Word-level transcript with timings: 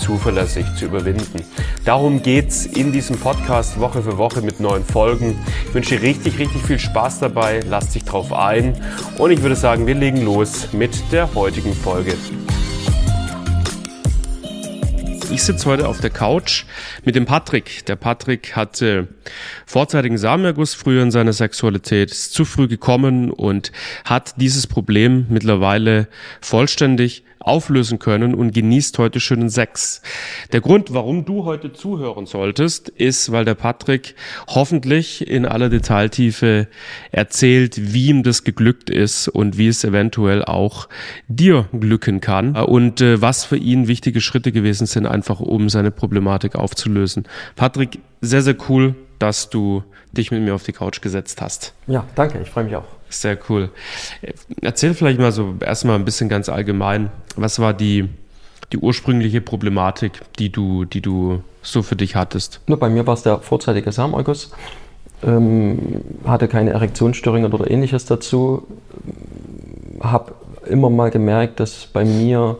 zuverlässig 0.00 0.66
zu 0.76 0.86
überwinden. 0.86 1.44
Darum 1.84 2.22
geht's 2.22 2.66
in 2.66 2.92
diesem 2.92 3.18
Podcast 3.18 3.78
Woche 3.78 4.02
für 4.02 4.18
Woche 4.18 4.42
mit 4.42 4.58
neuen 4.58 4.84
Folgen. 4.84 5.38
Ich 5.68 5.74
wünsche 5.74 5.96
dir 5.96 6.02
richtig, 6.02 6.38
richtig 6.38 6.62
viel 6.62 6.78
Spaß 6.78 7.20
dabei. 7.20 7.60
Lass 7.68 7.90
dich 7.90 8.04
drauf 8.04 8.32
ein. 8.32 8.74
Und 9.18 9.30
ich 9.30 9.42
würde 9.42 9.56
sagen, 9.56 9.86
wir 9.86 9.94
legen 9.94 10.24
los 10.24 10.72
mit 10.72 10.90
der 11.12 11.34
heutigen 11.34 11.74
Folge. 11.74 12.14
Ich 15.32 15.44
sitze 15.44 15.66
heute 15.66 15.86
auf 15.86 16.00
der 16.00 16.10
Couch 16.10 16.64
mit 17.04 17.14
dem 17.14 17.24
Patrick. 17.24 17.86
Der 17.86 17.94
Patrick 17.94 18.56
hatte 18.56 19.06
vorzeitigen 19.64 20.18
Samenerguss 20.18 20.74
früher 20.74 21.04
in 21.04 21.12
seiner 21.12 21.32
Sexualität, 21.32 22.10
ist 22.10 22.34
zu 22.34 22.44
früh 22.44 22.66
gekommen 22.66 23.30
und 23.30 23.70
hat 24.04 24.34
dieses 24.38 24.66
Problem 24.66 25.26
mittlerweile 25.28 26.08
vollständig 26.40 27.22
auflösen 27.50 27.98
können 27.98 28.34
und 28.34 28.54
genießt 28.54 28.98
heute 28.98 29.20
schönen 29.20 29.50
Sex. 29.50 30.00
Der 30.52 30.60
Grund, 30.60 30.94
warum 30.94 31.24
du 31.24 31.44
heute 31.44 31.72
zuhören 31.72 32.26
solltest, 32.26 32.88
ist, 32.88 33.32
weil 33.32 33.44
der 33.44 33.56
Patrick 33.56 34.14
hoffentlich 34.46 35.28
in 35.28 35.44
aller 35.44 35.68
Detailtiefe 35.68 36.68
erzählt, 37.10 37.92
wie 37.92 38.06
ihm 38.06 38.22
das 38.22 38.44
geglückt 38.44 38.88
ist 38.88 39.28
und 39.28 39.58
wie 39.58 39.68
es 39.68 39.82
eventuell 39.84 40.44
auch 40.44 40.88
dir 41.28 41.68
glücken 41.72 42.20
kann 42.20 42.54
und 42.56 43.00
äh, 43.00 43.20
was 43.20 43.44
für 43.44 43.56
ihn 43.56 43.88
wichtige 43.88 44.20
Schritte 44.20 44.52
gewesen 44.52 44.86
sind, 44.86 45.06
einfach 45.06 45.40
um 45.40 45.68
seine 45.68 45.90
Problematik 45.90 46.54
aufzulösen. 46.54 47.24
Patrick, 47.56 47.98
sehr, 48.20 48.42
sehr 48.42 48.56
cool, 48.68 48.94
dass 49.18 49.50
du 49.50 49.82
dich 50.12 50.30
mit 50.30 50.42
mir 50.42 50.54
auf 50.54 50.62
die 50.62 50.72
Couch 50.72 51.00
gesetzt 51.00 51.40
hast. 51.40 51.74
Ja, 51.86 52.04
danke, 52.14 52.40
ich 52.40 52.48
freue 52.48 52.64
mich 52.64 52.76
auch. 52.76 52.99
Sehr 53.10 53.36
cool. 53.48 53.70
Erzähl 54.62 54.94
vielleicht 54.94 55.18
mal 55.18 55.32
so 55.32 55.54
erstmal 55.60 55.96
ein 55.96 56.04
bisschen 56.04 56.28
ganz 56.28 56.48
allgemein, 56.48 57.10
was 57.36 57.58
war 57.58 57.74
die, 57.74 58.08
die 58.72 58.78
ursprüngliche 58.78 59.40
Problematik, 59.40 60.20
die 60.38 60.50
du, 60.50 60.84
die 60.84 61.00
du 61.00 61.42
so 61.60 61.82
für 61.82 61.96
dich 61.96 62.14
hattest? 62.14 62.60
Nur 62.68 62.78
bei 62.78 62.88
mir 62.88 63.06
war 63.06 63.14
es 63.14 63.22
der 63.22 63.40
vorzeitige 63.40 63.90
Samenerguss. 63.90 64.52
Ähm, 65.22 66.02
hatte 66.24 66.48
keine 66.48 66.70
Erektionsstörungen 66.70 67.52
oder 67.52 67.70
ähnliches 67.70 68.06
dazu. 68.06 68.66
Habe 70.00 70.32
immer 70.66 70.88
mal 70.88 71.10
gemerkt, 71.10 71.60
dass 71.60 71.86
bei 71.86 72.04
mir 72.04 72.58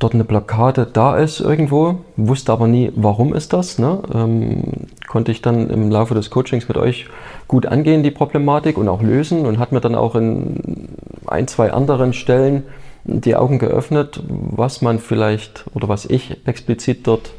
dort 0.00 0.14
eine 0.14 0.24
Blockade 0.24 0.88
da 0.90 1.16
ist 1.16 1.40
irgendwo, 1.40 2.00
wusste 2.16 2.52
aber 2.52 2.66
nie, 2.66 2.90
warum 2.96 3.34
ist 3.34 3.52
das. 3.52 3.78
Ne? 3.78 4.00
Ähm, 4.12 4.64
konnte 5.06 5.30
ich 5.30 5.42
dann 5.42 5.70
im 5.70 5.90
Laufe 5.90 6.14
des 6.14 6.30
Coachings 6.30 6.66
mit 6.66 6.76
euch 6.76 7.06
gut 7.46 7.66
angehen, 7.66 8.02
die 8.02 8.10
Problematik 8.10 8.76
und 8.78 8.88
auch 8.88 9.02
lösen 9.02 9.46
und 9.46 9.58
hat 9.58 9.72
mir 9.72 9.80
dann 9.80 9.94
auch 9.94 10.16
in 10.16 10.88
ein, 11.26 11.46
zwei 11.46 11.72
anderen 11.72 12.12
Stellen 12.12 12.64
die 13.04 13.36
Augen 13.36 13.58
geöffnet, 13.58 14.22
was 14.28 14.82
man 14.82 14.98
vielleicht 14.98 15.64
oder 15.74 15.88
was 15.88 16.06
ich 16.06 16.46
explizit 16.46 17.06
dort 17.06 17.32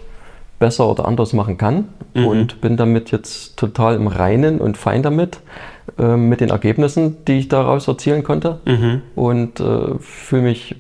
besser 0.60 0.88
oder 0.88 1.06
anders 1.06 1.34
machen 1.34 1.58
kann 1.58 1.86
mhm. 2.14 2.28
und 2.28 2.62
bin 2.62 2.78
damit 2.78 3.12
jetzt 3.12 3.58
total 3.58 3.96
im 3.96 4.06
Reinen 4.06 4.60
und 4.60 4.78
fein 4.78 5.02
damit, 5.02 5.40
äh, 5.98 6.16
mit 6.16 6.42
den 6.42 6.50
Ergebnissen, 6.50 7.26
die 7.26 7.40
ich 7.40 7.48
daraus 7.48 7.88
erzielen 7.88 8.24
konnte 8.24 8.60
mhm. 8.66 9.02
und 9.16 9.60
äh, 9.60 9.98
fühle 10.00 10.44
mich 10.44 10.76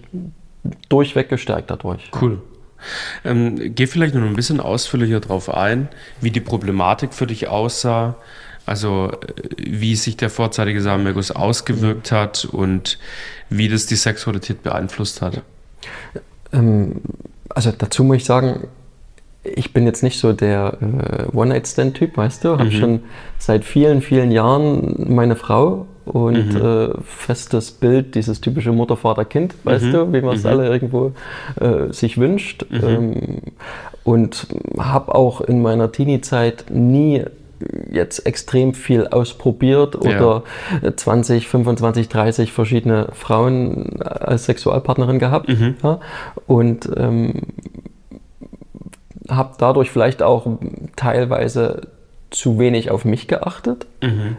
durchweg 0.89 1.29
gestärkt 1.29 1.71
dadurch. 1.71 2.11
Cool. 2.19 2.41
Ähm, 3.23 3.75
geh 3.75 3.87
vielleicht 3.87 4.15
noch 4.15 4.23
ein 4.23 4.35
bisschen 4.35 4.59
ausführlicher 4.59 5.19
darauf 5.19 5.53
ein, 5.53 5.89
wie 6.19 6.31
die 6.31 6.39
Problematik 6.39 7.13
für 7.13 7.27
dich 7.27 7.47
aussah, 7.47 8.15
also 8.65 9.11
äh, 9.11 9.49
wie 9.57 9.95
sich 9.95 10.17
der 10.17 10.29
vorzeitige 10.29 10.81
Samenerguss 10.81 11.31
ausgewirkt 11.31 12.11
hat 12.11 12.45
und 12.45 12.97
wie 13.49 13.69
das 13.69 13.85
die 13.85 13.95
Sexualität 13.95 14.63
beeinflusst 14.63 15.21
hat. 15.21 15.41
Ähm, 16.53 17.01
also 17.49 17.71
dazu 17.71 18.03
muss 18.03 18.17
ich 18.17 18.25
sagen, 18.25 18.67
ich 19.43 19.73
bin 19.73 19.85
jetzt 19.85 20.03
nicht 20.03 20.19
so 20.19 20.33
der 20.33 20.77
äh, 20.81 21.35
One-Night-Stand-Typ, 21.35 22.15
weißt 22.15 22.43
du. 22.43 22.49
Habe 22.51 22.65
mhm. 22.65 22.71
schon 22.71 23.03
seit 23.39 23.65
vielen, 23.65 24.01
vielen 24.01 24.31
Jahren 24.31 25.13
meine 25.13 25.35
Frau 25.35 25.87
und 26.05 26.53
mhm. 26.53 26.61
äh, 26.61 26.89
festes 27.03 27.71
Bild, 27.71 28.15
dieses 28.15 28.41
typische 28.41 28.71
Mutter-Vater-Kind, 28.71 29.55
weißt 29.63 29.85
mhm. 29.85 29.91
du, 29.91 30.13
wie 30.13 30.21
man 30.21 30.35
es 30.35 30.43
mhm. 30.43 30.49
alle 30.49 30.67
irgendwo 30.67 31.13
äh, 31.59 31.91
sich 31.93 32.17
wünscht. 32.17 32.65
Mhm. 32.69 32.83
Ähm, 32.83 33.37
und 34.03 34.47
habe 34.79 35.13
auch 35.13 35.41
in 35.41 35.61
meiner 35.61 35.91
Teenie-Zeit 35.91 36.65
nie 36.69 37.23
jetzt 37.91 38.25
extrem 38.25 38.73
viel 38.73 39.05
ausprobiert 39.07 39.95
oder 39.95 40.43
ja. 40.81 40.95
20, 40.95 41.47
25, 41.47 42.09
30 42.09 42.51
verschiedene 42.51 43.09
Frauen 43.13 44.01
als 44.01 44.45
Sexualpartnerin 44.45 45.19
gehabt. 45.19 45.49
Mhm. 45.49 45.75
Ja, 45.83 45.99
und 46.47 46.89
ähm, 46.97 47.41
habe 49.29 49.53
dadurch 49.59 49.91
vielleicht 49.91 50.23
auch 50.23 50.47
teilweise 50.95 51.89
zu 52.31 52.57
wenig 52.57 52.89
auf 52.89 53.05
mich 53.05 53.27
geachtet. 53.27 53.85
Mhm 54.01 54.37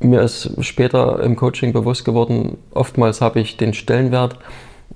mir 0.00 0.22
ist 0.22 0.50
später 0.60 1.22
im 1.22 1.36
Coaching 1.36 1.72
bewusst 1.72 2.04
geworden, 2.04 2.58
oftmals 2.72 3.20
habe 3.20 3.40
ich 3.40 3.56
den 3.56 3.74
Stellenwert, 3.74 4.36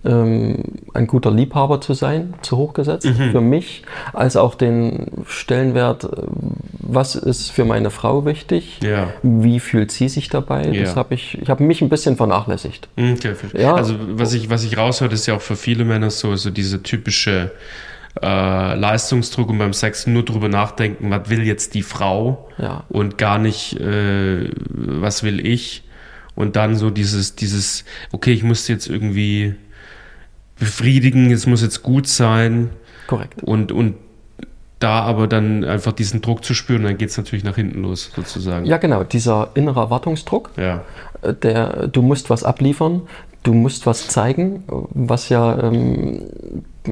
ähm, 0.04 0.62
ein 0.92 1.06
guter 1.06 1.30
Liebhaber 1.30 1.80
zu 1.80 1.94
sein, 1.94 2.34
zu 2.42 2.56
hoch 2.56 2.74
gesetzt 2.74 3.06
mhm. 3.06 3.30
für 3.30 3.40
mich, 3.40 3.82
als 4.12 4.36
auch 4.36 4.54
den 4.54 5.24
Stellenwert, 5.26 6.04
äh, 6.04 6.08
was 6.80 7.14
ist 7.14 7.50
für 7.50 7.64
meine 7.64 7.90
Frau 7.90 8.24
wichtig, 8.24 8.80
ja. 8.82 9.08
wie 9.22 9.60
fühlt 9.60 9.92
sie 9.92 10.08
sich 10.08 10.28
dabei. 10.28 10.68
Ja. 10.68 10.82
Das 10.82 10.96
habe 10.96 11.14
ich, 11.14 11.40
ich 11.40 11.48
habe 11.48 11.62
mich 11.62 11.80
ein 11.80 11.88
bisschen 11.88 12.16
vernachlässigt. 12.16 12.88
Mhm, 12.96 13.14
okay, 13.14 13.34
ja. 13.54 13.74
Also 13.74 13.94
was 14.10 14.34
ich, 14.34 14.50
was 14.50 14.64
ich 14.64 14.76
raushöre, 14.76 15.12
ist 15.12 15.26
ja 15.26 15.36
auch 15.36 15.42
für 15.42 15.56
viele 15.56 15.84
Männer 15.84 16.10
so, 16.10 16.36
so 16.36 16.50
diese 16.50 16.82
typische 16.82 17.52
äh, 18.22 18.74
Leistungsdruck 18.74 19.50
und 19.50 19.58
beim 19.58 19.72
Sex 19.72 20.06
nur 20.06 20.24
drüber 20.24 20.48
nachdenken, 20.48 21.10
was 21.10 21.28
will 21.30 21.42
jetzt 21.42 21.74
die 21.74 21.82
Frau 21.82 22.48
ja. 22.58 22.84
und 22.88 23.18
gar 23.18 23.38
nicht, 23.38 23.78
äh, 23.80 24.50
was 24.70 25.22
will 25.22 25.44
ich. 25.44 25.82
Und 26.36 26.56
dann 26.56 26.76
so 26.76 26.90
dieses, 26.90 27.36
dieses, 27.36 27.84
okay, 28.12 28.32
ich 28.32 28.42
muss 28.42 28.66
jetzt 28.68 28.88
irgendwie 28.88 29.54
befriedigen, 30.58 31.30
es 31.30 31.46
muss 31.46 31.62
jetzt 31.62 31.82
gut 31.82 32.06
sein. 32.06 32.70
Korrekt. 33.06 33.42
Und, 33.42 33.72
und 33.72 33.96
da 34.78 35.00
aber 35.00 35.26
dann 35.26 35.64
einfach 35.64 35.92
diesen 35.92 36.20
Druck 36.20 36.44
zu 36.44 36.54
spüren, 36.54 36.82
dann 36.82 36.98
geht 36.98 37.10
es 37.10 37.16
natürlich 37.16 37.44
nach 37.44 37.56
hinten 37.56 37.82
los, 37.82 38.10
sozusagen. 38.14 38.66
Ja, 38.66 38.76
genau, 38.76 39.04
dieser 39.04 39.50
innere 39.54 39.80
Erwartungsdruck. 39.80 40.50
Ja. 40.56 40.84
Äh, 41.22 41.34
der, 41.34 41.88
du 41.88 42.02
musst 42.02 42.30
was 42.30 42.44
abliefern, 42.44 43.02
du 43.44 43.54
musst 43.54 43.86
was 43.86 44.08
zeigen, 44.08 44.64
was 44.66 45.28
ja 45.28 45.62
ähm, 45.62 46.22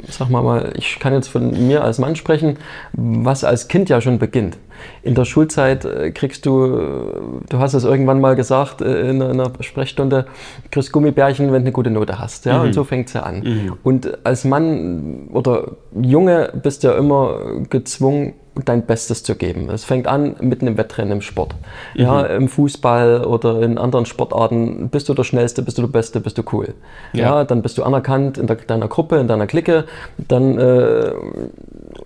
sag 0.08 0.30
mal 0.30 0.42
mal, 0.42 0.72
ich 0.76 0.98
kann 0.98 1.12
jetzt 1.12 1.28
von 1.28 1.66
mir 1.66 1.84
als 1.84 1.98
Mann 1.98 2.16
sprechen, 2.16 2.58
was 2.92 3.44
als 3.44 3.68
Kind 3.68 3.88
ja 3.88 4.00
schon 4.00 4.18
beginnt. 4.18 4.56
In 5.02 5.14
der 5.14 5.24
Schulzeit 5.24 5.84
äh, 5.84 6.10
kriegst 6.10 6.46
du, 6.46 6.64
äh, 6.64 7.48
du 7.48 7.58
hast 7.58 7.74
es 7.74 7.84
irgendwann 7.84 8.20
mal 8.20 8.34
gesagt 8.34 8.80
äh, 8.80 9.10
in 9.10 9.22
einer 9.22 9.52
Sprechstunde, 9.60 10.26
kriegst 10.70 10.92
Gummibärchen, 10.92 11.46
wenn 11.46 11.62
du 11.62 11.66
eine 11.66 11.72
gute 11.72 11.90
Note 11.90 12.18
hast. 12.18 12.46
Ja? 12.46 12.58
Mhm. 12.58 12.64
Und 12.64 12.72
so 12.72 12.84
fängt 12.84 13.08
es 13.08 13.12
ja 13.12 13.22
an. 13.22 13.40
Mhm. 13.40 13.72
Und 13.82 14.26
als 14.26 14.44
Mann 14.44 15.28
oder 15.32 15.72
Junge 16.00 16.52
bist 16.62 16.82
du 16.82 16.88
ja 16.88 16.94
immer 16.94 17.38
gezwungen, 17.68 18.34
dein 18.54 18.84
Bestes 18.84 19.22
zu 19.22 19.34
geben. 19.34 19.70
Es 19.70 19.84
fängt 19.84 20.06
an 20.06 20.36
mit 20.40 20.60
einem 20.60 20.76
Wettrennen 20.76 21.12
im 21.12 21.20
Sport. 21.22 21.54
Mhm. 21.94 22.00
Ja, 22.00 22.20
im 22.22 22.48
Fußball 22.48 23.24
oder 23.24 23.62
in 23.62 23.78
anderen 23.78 24.04
Sportarten 24.04 24.90
bist 24.90 25.08
du 25.08 25.14
der 25.14 25.24
Schnellste, 25.24 25.62
bist 25.62 25.78
du 25.78 25.82
der 25.82 25.88
Beste, 25.88 26.20
bist 26.20 26.36
du 26.36 26.42
cool. 26.52 26.74
Ja, 27.14 27.22
ja 27.22 27.44
dann 27.44 27.62
bist 27.62 27.78
du 27.78 27.82
anerkannt 27.82 28.36
in 28.36 28.46
der, 28.46 28.56
deiner 28.56 28.88
Gruppe, 28.88 29.16
in 29.16 29.26
deiner 29.26 29.46
Clique. 29.46 29.84
Dann 30.18 30.58
äh, 30.58 31.12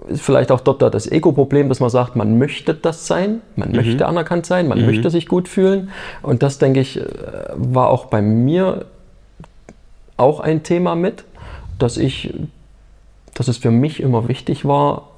ist 0.09 0.23
vielleicht 0.23 0.53
auch 0.53 0.61
dort 0.61 0.83
das 0.83 1.11
Ego-Problem, 1.11 1.69
dass 1.69 1.81
man 1.81 1.91
sagt, 1.91 2.15
man 2.15 2.39
möchte 2.39 2.75
das 2.75 3.09
sein, 3.09 3.41
man 3.57 3.71
mhm. 3.71 3.77
möchte 3.77 4.07
anerkannt 4.07 4.47
sein, 4.47 4.69
man 4.69 4.81
mhm. 4.81 4.87
möchte 4.87 5.11
sich 5.11 5.27
gut 5.27 5.49
fühlen. 5.49 5.91
Und 6.23 6.45
das, 6.45 6.59
denke 6.59 6.79
ich, 6.79 7.01
äh, 7.01 7.05
war 7.55 7.89
auch 7.91 8.07
bei 8.07 8.23
mir 8.23 8.87
auch 10.17 10.39
ein 10.39 10.63
Thema 10.63 10.95
mit, 10.95 11.25
dass 11.79 11.97
ich, 11.97 12.33
dass 13.35 13.49
es 13.49 13.59
für 13.59 13.73
mich 13.73 14.01
immer 14.01 14.29
wichtig 14.29 14.65
war, 14.65 15.09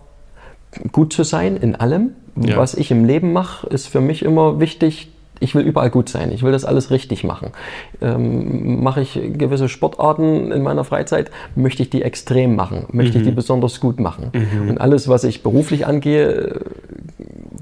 gut 0.92 1.12
zu 1.12 1.24
sein 1.24 1.56
in 1.56 1.74
allem. 1.74 2.10
Ja. 2.36 2.56
Was 2.56 2.74
ich 2.74 2.90
im 2.90 3.04
Leben 3.04 3.32
mache, 3.32 3.66
ist 3.68 3.88
für 3.88 4.00
mich 4.00 4.22
immer 4.22 4.60
wichtig, 4.60 5.08
ich 5.40 5.54
will 5.54 5.62
überall 5.62 5.90
gut 5.90 6.08
sein. 6.08 6.32
Ich 6.32 6.42
will 6.42 6.52
das 6.52 6.64
alles 6.64 6.90
richtig 6.90 7.24
machen. 7.24 7.52
Ähm, 8.00 8.82
mache 8.82 9.00
ich 9.00 9.20
gewisse 9.34 9.68
Sportarten 9.68 10.52
in 10.52 10.62
meiner 10.62 10.84
Freizeit, 10.84 11.30
möchte 11.54 11.82
ich 11.82 11.90
die 11.90 12.02
extrem 12.02 12.56
machen, 12.56 12.86
möchte 12.92 13.12
mhm. 13.12 13.18
ich 13.18 13.24
die 13.24 13.32
mhm. 13.32 13.36
besonders 13.36 13.80
gut 13.80 14.00
machen. 14.00 14.30
Mhm. 14.32 14.70
Und 14.70 14.80
alles, 14.80 15.08
was 15.08 15.24
ich 15.24 15.42
beruflich 15.42 15.86
angehe, 15.86 16.60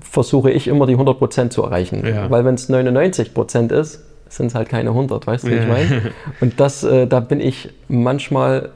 versuche 0.00 0.50
ich 0.50 0.68
immer 0.68 0.86
die 0.86 0.96
100% 0.96 1.50
zu 1.50 1.62
erreichen. 1.62 2.04
Ja. 2.06 2.30
Weil 2.30 2.44
wenn 2.44 2.54
es 2.54 2.70
99% 2.70 3.72
ist, 3.72 4.04
sind 4.28 4.46
es 4.46 4.54
halt 4.54 4.68
keine 4.68 4.90
100, 4.90 5.26
weißt 5.26 5.44
du, 5.44 5.50
wie 5.50 5.54
ich 5.54 5.68
meine? 5.68 6.10
Und 6.40 6.58
das, 6.58 6.82
äh, 6.82 7.06
da 7.06 7.20
bin 7.20 7.40
ich 7.40 7.70
manchmal 7.88 8.70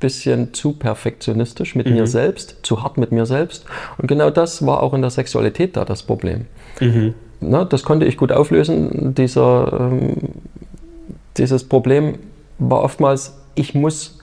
bisschen 0.00 0.52
zu 0.54 0.72
perfektionistisch 0.72 1.74
mit 1.74 1.86
mhm. 1.86 1.94
mir 1.94 2.06
selbst, 2.06 2.56
zu 2.62 2.82
hart 2.82 2.98
mit 2.98 3.12
mir 3.12 3.26
selbst. 3.26 3.64
Und 3.98 4.08
genau 4.08 4.30
das 4.30 4.64
war 4.66 4.82
auch 4.82 4.94
in 4.94 5.02
der 5.02 5.10
Sexualität 5.10 5.76
da 5.76 5.84
das 5.84 6.02
Problem. 6.02 6.46
Mhm. 6.80 7.14
Na, 7.40 7.64
das 7.64 7.84
konnte 7.84 8.06
ich 8.06 8.16
gut 8.16 8.32
auflösen. 8.32 9.14
Dieser, 9.14 9.90
ähm, 9.92 10.16
dieses 11.36 11.64
Problem 11.64 12.18
war 12.58 12.82
oftmals, 12.82 13.38
ich 13.54 13.74
muss 13.74 14.19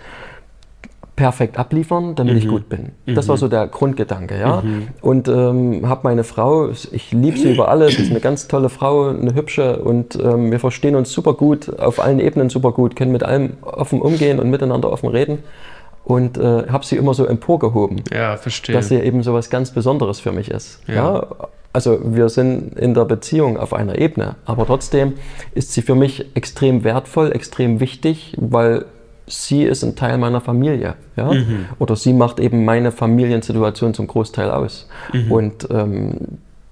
perfekt 1.18 1.58
abliefern, 1.58 2.16
damit 2.16 2.36
mhm. 2.36 2.40
ich 2.40 2.48
gut 2.48 2.70
bin. 2.70 2.92
Das 3.08 3.26
mhm. 3.26 3.30
war 3.30 3.38
so 3.38 3.48
der 3.50 3.68
Grundgedanke, 3.68 4.40
ja. 4.40 4.62
Mhm. 4.62 4.88
Und 5.02 5.28
ähm, 5.28 5.90
habe 5.90 6.02
meine 6.04 6.24
Frau, 6.24 6.70
ich 6.70 7.12
liebe 7.12 7.38
sie 7.38 7.52
über 7.52 7.68
alles, 7.68 8.00
ist 8.00 8.12
eine 8.12 8.22
ganz 8.22 8.48
tolle 8.48 8.70
Frau, 8.70 9.10
eine 9.10 9.34
hübsche 9.34 9.80
und 9.80 10.16
ähm, 10.16 10.52
wir 10.52 10.60
verstehen 10.60 10.96
uns 10.96 11.12
super 11.12 11.34
gut, 11.34 11.80
auf 11.80 12.00
allen 12.00 12.20
Ebenen 12.20 12.50
super 12.50 12.72
gut, 12.72 12.96
können 12.96 13.12
mit 13.12 13.24
allem 13.24 13.58
offen 13.64 14.00
umgehen 14.00 14.40
und 14.40 14.50
miteinander 14.50 14.92
offen 14.92 15.10
reden. 15.10 15.40
Und 16.04 16.38
äh, 16.38 16.68
habe 16.70 16.86
sie 16.86 16.96
immer 16.96 17.14
so 17.14 17.26
emporgehoben. 17.26 18.04
Ja, 18.14 18.38
verstehe. 18.38 18.74
Dass 18.74 18.88
sie 18.88 18.96
eben 18.96 19.24
so 19.24 19.34
was 19.34 19.50
ganz 19.50 19.72
Besonderes 19.72 20.22
für 20.22 20.32
mich 20.32 20.50
ist. 20.50 20.80
Ja. 20.88 20.94
ja. 20.94 21.28
Also 21.74 22.00
wir 22.04 22.30
sind 22.30 22.80
in 22.80 22.94
der 22.94 23.04
Beziehung 23.04 23.58
auf 23.58 23.74
einer 23.74 23.98
Ebene, 23.98 24.36
aber 24.46 24.66
trotzdem 24.66 25.16
ist 25.54 25.74
sie 25.74 25.82
für 25.82 25.96
mich 25.96 26.26
extrem 26.34 26.86
wertvoll, 26.86 27.34
extrem 27.34 27.82
wichtig, 27.82 28.36
weil 28.40 28.86
sie 29.28 29.64
ist 29.64 29.84
ein 29.84 29.96
Teil 29.96 30.18
meiner 30.18 30.42
Familie. 30.42 30.96
Ja? 31.16 31.32
Mhm. 31.32 31.66
Oder 31.80 31.96
sie 31.96 32.14
macht 32.14 32.40
eben 32.40 32.66
meine 32.66 32.92
Familiensituation 32.92 33.94
zum 33.94 34.08
Großteil 34.08 34.50
aus. 34.50 34.88
Mhm. 35.14 35.32
Und 35.32 35.68
ähm, 35.70 36.14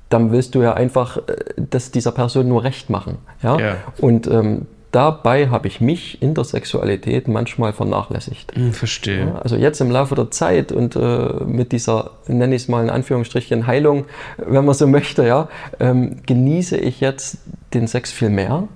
dann 0.10 0.32
willst 0.32 0.56
du 0.56 0.62
ja 0.62 0.74
einfach 0.74 1.18
äh, 1.18 1.22
das 1.70 1.92
dieser 1.92 2.12
Person 2.12 2.48
nur 2.48 2.64
recht 2.64 2.90
machen. 2.90 3.18
Ja? 3.44 3.60
ja. 3.60 3.78
Und 4.00 4.28
ähm, 4.28 4.68
dabei 4.92 5.50
habe 5.50 5.68
ich 5.68 5.82
mich 5.82 6.22
in 6.22 6.34
der 6.34 6.46
Sexualität 6.46 7.28
manchmal 7.28 7.74
vernachlässigt. 7.74 8.56
Hm, 8.56 8.72
verstehe. 8.72 9.36
Also 9.44 9.58
jetzt 9.58 9.82
im 9.82 9.92
Laufe 9.92 10.16
der 10.16 10.32
Zeit 10.32 10.72
und 10.72 10.96
äh, 10.96 11.44
mit 11.46 11.74
dieser, 11.74 12.12
nenne 12.28 12.56
ich 12.56 12.64
es 12.64 12.68
mal 12.70 12.82
in 12.82 12.90
Anführungsstrichen, 12.90 13.68
Heilung, 13.68 14.06
wenn 14.38 14.64
man 14.64 14.74
so 14.74 14.88
möchte, 14.88 15.28
ja, 15.28 15.50
ähm, 15.82 16.22
genieße 16.26 16.78
ich 16.78 17.02
jetzt 17.02 17.40
den 17.74 17.88
Sex 17.88 18.14
viel 18.14 18.30
mehr. 18.30 18.70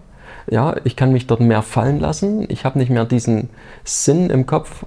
Ja, 0.49 0.75
ich 0.83 0.95
kann 0.95 1.11
mich 1.11 1.27
dort 1.27 1.41
mehr 1.41 1.61
fallen 1.61 1.99
lassen. 1.99 2.45
Ich 2.49 2.65
habe 2.65 2.79
nicht 2.79 2.89
mehr 2.89 3.05
diesen 3.05 3.49
Sinn 3.83 4.29
im 4.29 4.45
Kopf, 4.45 4.85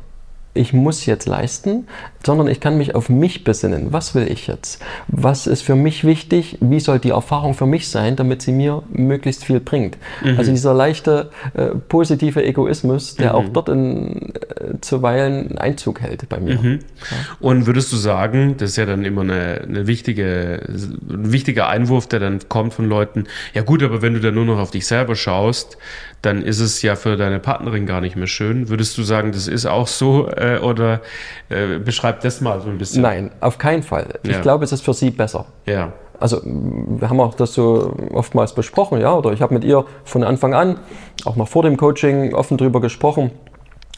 ich 0.54 0.74
muss 0.74 1.06
jetzt 1.06 1.26
leisten, 1.26 1.86
sondern 2.24 2.46
ich 2.46 2.60
kann 2.60 2.76
mich 2.76 2.94
auf 2.94 3.08
mich 3.08 3.42
besinnen. 3.42 3.92
Was 3.92 4.14
will 4.14 4.30
ich 4.30 4.46
jetzt? 4.46 4.82
Was 5.08 5.46
ist 5.46 5.62
für 5.62 5.74
mich 5.74 6.04
wichtig? 6.04 6.58
Wie 6.60 6.78
soll 6.78 6.98
die 6.98 7.10
Erfahrung 7.10 7.54
für 7.54 7.64
mich 7.64 7.88
sein, 7.88 8.16
damit 8.16 8.42
sie 8.42 8.52
mir 8.52 8.82
möglichst 8.90 9.44
viel 9.44 9.60
bringt? 9.60 9.96
Mhm. 10.22 10.38
Also 10.38 10.50
dieser 10.50 10.74
leichte 10.74 11.30
äh, 11.54 11.68
positive 11.88 12.44
Egoismus, 12.44 13.14
der 13.14 13.30
mhm. 13.30 13.34
auch 13.34 13.48
dort 13.48 13.70
in, 13.70 14.34
äh, 14.34 14.80
zuweilen 14.82 15.56
Einzug 15.56 16.00
hält 16.02 16.28
bei 16.28 16.38
mir. 16.38 16.60
Mhm. 16.60 16.80
Ja. 17.10 17.16
Und 17.40 17.66
würdest 17.66 17.90
du 17.90 17.96
sagen, 17.96 18.56
das 18.58 18.70
ist 18.70 18.76
ja 18.76 18.84
dann 18.84 19.04
immer 19.06 19.22
eine, 19.22 19.62
eine 19.62 19.86
wichtige, 19.86 20.60
ein 20.68 21.32
wichtiger 21.32 21.68
Einwurf, 21.68 22.06
der 22.08 22.20
dann 22.20 22.40
kommt 22.50 22.74
von 22.74 22.84
Leuten, 22.84 23.24
ja 23.54 23.62
gut, 23.62 23.82
aber 23.82 24.02
wenn 24.02 24.12
du 24.12 24.20
dann 24.20 24.34
nur 24.34 24.44
noch 24.44 24.58
auf 24.58 24.70
dich 24.70 24.86
selber 24.86 25.16
schaust, 25.16 25.78
dann 26.22 26.42
ist 26.42 26.60
es 26.60 26.82
ja 26.82 26.94
für 26.94 27.16
deine 27.16 27.40
Partnerin 27.40 27.84
gar 27.84 28.00
nicht 28.00 28.16
mehr 28.16 28.28
schön. 28.28 28.68
Würdest 28.68 28.96
du 28.96 29.02
sagen, 29.02 29.32
das 29.32 29.48
ist 29.48 29.66
auch 29.66 29.88
so 29.88 30.28
äh, 30.28 30.58
oder 30.58 31.00
äh, 31.48 31.78
beschreib 31.78 32.20
das 32.20 32.40
mal 32.40 32.60
so 32.60 32.68
ein 32.68 32.78
bisschen? 32.78 33.02
Nein, 33.02 33.30
auf 33.40 33.58
keinen 33.58 33.82
Fall. 33.82 34.06
Ja. 34.22 34.32
Ich 34.32 34.42
glaube, 34.42 34.64
es 34.64 34.72
ist 34.72 34.84
für 34.84 34.94
sie 34.94 35.10
besser. 35.10 35.46
Ja. 35.66 35.92
Also 36.20 36.40
wir 36.44 37.10
haben 37.10 37.18
auch 37.20 37.34
das 37.34 37.52
so 37.54 37.96
oftmals 38.12 38.54
besprochen, 38.54 39.00
ja, 39.00 39.12
oder 39.12 39.32
ich 39.32 39.42
habe 39.42 39.52
mit 39.54 39.64
ihr 39.64 39.84
von 40.04 40.22
Anfang 40.22 40.54
an, 40.54 40.78
auch 41.24 41.34
noch 41.34 41.48
vor 41.48 41.64
dem 41.64 41.76
Coaching, 41.76 42.32
offen 42.32 42.56
darüber 42.56 42.80
gesprochen 42.80 43.32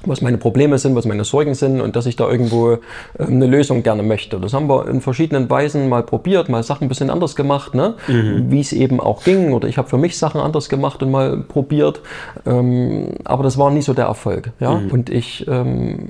was 0.06 0.20
meine 0.20 0.38
Probleme 0.38 0.78
sind, 0.78 0.94
was 0.94 1.04
meine 1.04 1.24
Sorgen 1.24 1.54
sind 1.54 1.80
und 1.80 1.96
dass 1.96 2.06
ich 2.06 2.16
da 2.16 2.28
irgendwo 2.28 2.72
ähm, 2.72 2.78
eine 3.18 3.46
Lösung 3.46 3.82
gerne 3.82 4.02
möchte. 4.02 4.38
Das 4.38 4.52
haben 4.52 4.68
wir 4.68 4.88
in 4.88 5.00
verschiedenen 5.00 5.48
Weisen 5.50 5.88
mal 5.88 6.02
probiert, 6.02 6.48
mal 6.48 6.62
Sachen 6.62 6.84
ein 6.84 6.88
bisschen 6.88 7.10
anders 7.10 7.36
gemacht, 7.36 7.74
ne? 7.74 7.94
Mhm. 8.08 8.50
wie 8.50 8.60
es 8.60 8.72
eben 8.72 9.00
auch 9.00 9.24
ging. 9.24 9.52
Oder 9.52 9.68
ich 9.68 9.78
habe 9.78 9.88
für 9.88 9.98
mich 9.98 10.18
Sachen 10.18 10.40
anders 10.40 10.68
gemacht 10.68 11.02
und 11.02 11.10
mal 11.10 11.38
probiert. 11.38 12.00
Ähm, 12.46 13.14
aber 13.24 13.42
das 13.42 13.58
war 13.58 13.70
nie 13.70 13.82
so 13.82 13.94
der 13.94 14.06
Erfolg. 14.06 14.52
Ja? 14.60 14.76
Mhm. 14.76 14.90
Und 14.90 15.10
ich 15.10 15.46
ähm, 15.48 16.08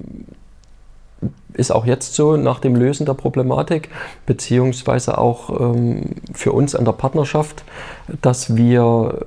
ist 1.55 1.70
auch 1.70 1.87
jetzt 1.87 2.14
so 2.14 2.37
nach 2.37 2.58
dem 2.58 2.76
Lösen 2.76 3.06
der 3.06 3.14
Problematik, 3.14 3.88
beziehungsweise 4.26 5.19
auch 5.19 5.61
ähm, 5.61 6.17
für 6.32 6.52
uns 6.52 6.75
an 6.75 6.85
der 6.85 6.93
Partnerschaft, 6.93 7.64
dass 8.20 8.56
wir 8.56 9.20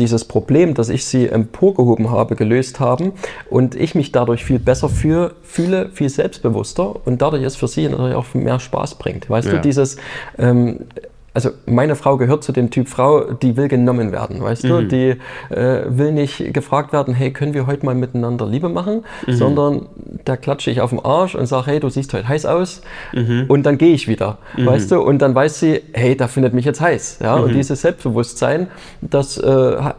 dieses 0.00 0.24
Problem, 0.24 0.74
dass 0.74 0.88
ich 0.88 1.04
sie 1.04 1.28
emporgehoben 1.28 2.10
habe, 2.10 2.34
gelöst 2.34 2.80
haben 2.80 3.12
und 3.48 3.74
ich 3.74 3.94
mich 3.94 4.10
dadurch 4.10 4.44
viel 4.44 4.58
besser 4.58 4.88
für, 4.88 5.34
fühle, 5.42 5.90
viel 5.90 6.08
selbstbewusster 6.08 7.06
und 7.06 7.22
dadurch 7.22 7.44
es 7.44 7.56
für 7.56 7.68
sie 7.68 7.88
natürlich 7.88 8.14
auch 8.14 8.34
mehr 8.34 8.58
Spaß 8.58 8.96
bringt. 8.96 9.30
Weißt 9.30 9.48
ja. 9.48 9.54
du, 9.54 9.60
dieses 9.60 9.96
ähm, 10.38 10.86
also 11.32 11.50
meine 11.66 11.96
Frau 11.96 12.16
gehört 12.16 12.42
zu 12.42 12.52
dem 12.52 12.70
Typ 12.70 12.88
Frau, 12.88 13.32
die 13.32 13.56
will 13.56 13.68
genommen 13.68 14.12
werden, 14.12 14.42
weißt 14.42 14.64
mhm. 14.64 14.68
du? 14.68 14.82
Die 14.86 15.16
äh, 15.54 15.84
will 15.86 16.12
nicht 16.12 16.52
gefragt 16.52 16.92
werden, 16.92 17.14
hey, 17.14 17.32
können 17.32 17.54
wir 17.54 17.66
heute 17.66 17.86
mal 17.86 17.94
miteinander 17.94 18.46
Liebe 18.46 18.68
machen, 18.68 19.04
mhm. 19.26 19.32
sondern 19.32 19.86
da 20.24 20.36
klatsche 20.36 20.70
ich 20.70 20.80
auf 20.80 20.90
den 20.90 21.00
Arsch 21.00 21.34
und 21.34 21.46
sage, 21.46 21.66
hey, 21.66 21.80
du 21.80 21.88
siehst 21.88 22.12
heute 22.14 22.28
heiß 22.28 22.46
aus 22.46 22.82
mhm. 23.12 23.44
und 23.48 23.64
dann 23.64 23.78
gehe 23.78 23.94
ich 23.94 24.08
wieder, 24.08 24.38
mhm. 24.56 24.66
weißt 24.66 24.90
du? 24.90 25.00
Und 25.00 25.20
dann 25.20 25.34
weiß 25.34 25.60
sie, 25.60 25.82
hey, 25.92 26.16
da 26.16 26.28
findet 26.28 26.54
mich 26.54 26.64
jetzt 26.64 26.80
heiß, 26.80 27.18
ja? 27.22 27.36
Und 27.36 27.52
mhm. 27.52 27.56
dieses 27.56 27.80
Selbstbewusstsein, 27.82 28.68
das 29.00 29.38
äh, 29.38 29.92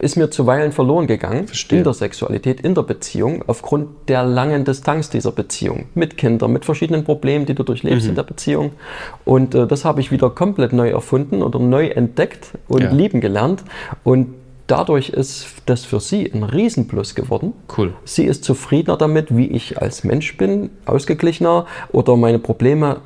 ist 0.00 0.16
mir 0.16 0.30
zuweilen 0.30 0.72
verloren 0.72 1.06
gegangen 1.06 1.46
Verstehe. 1.46 1.78
in 1.78 1.84
der 1.84 1.92
Sexualität, 1.92 2.60
in 2.60 2.74
der 2.74 2.82
Beziehung, 2.82 3.44
aufgrund 3.46 4.08
der 4.08 4.24
langen 4.24 4.64
Distanz 4.64 5.10
dieser 5.10 5.32
Beziehung. 5.32 5.86
Mit 5.94 6.16
Kindern, 6.16 6.52
mit 6.52 6.64
verschiedenen 6.64 7.04
Problemen, 7.04 7.46
die 7.46 7.54
du 7.54 7.62
durchlebst 7.62 8.04
mhm. 8.04 8.10
in 8.10 8.14
der 8.16 8.22
Beziehung. 8.22 8.72
Und 9.24 9.54
äh, 9.54 9.66
das 9.66 9.84
habe 9.84 10.00
ich 10.00 10.10
wieder 10.10 10.30
komplett 10.30 10.72
neu 10.72 10.90
erfunden 10.90 11.42
oder 11.42 11.58
neu 11.58 11.88
entdeckt 11.88 12.52
und 12.68 12.82
ja. 12.82 12.90
lieben 12.90 13.20
gelernt. 13.20 13.64
Und 14.02 14.34
dadurch 14.66 15.10
ist 15.10 15.46
das 15.66 15.84
für 15.84 16.00
sie 16.00 16.32
ein 16.32 16.42
Riesenplus 16.42 17.14
geworden. 17.14 17.52
Cool. 17.76 17.92
Sie 18.04 18.24
ist 18.24 18.44
zufriedener 18.44 18.96
damit, 18.96 19.36
wie 19.36 19.48
ich 19.48 19.80
als 19.80 20.04
Mensch 20.04 20.36
bin, 20.38 20.70
ausgeglichener 20.86 21.66
oder 21.92 22.16
meine 22.16 22.38
Probleme 22.38 23.00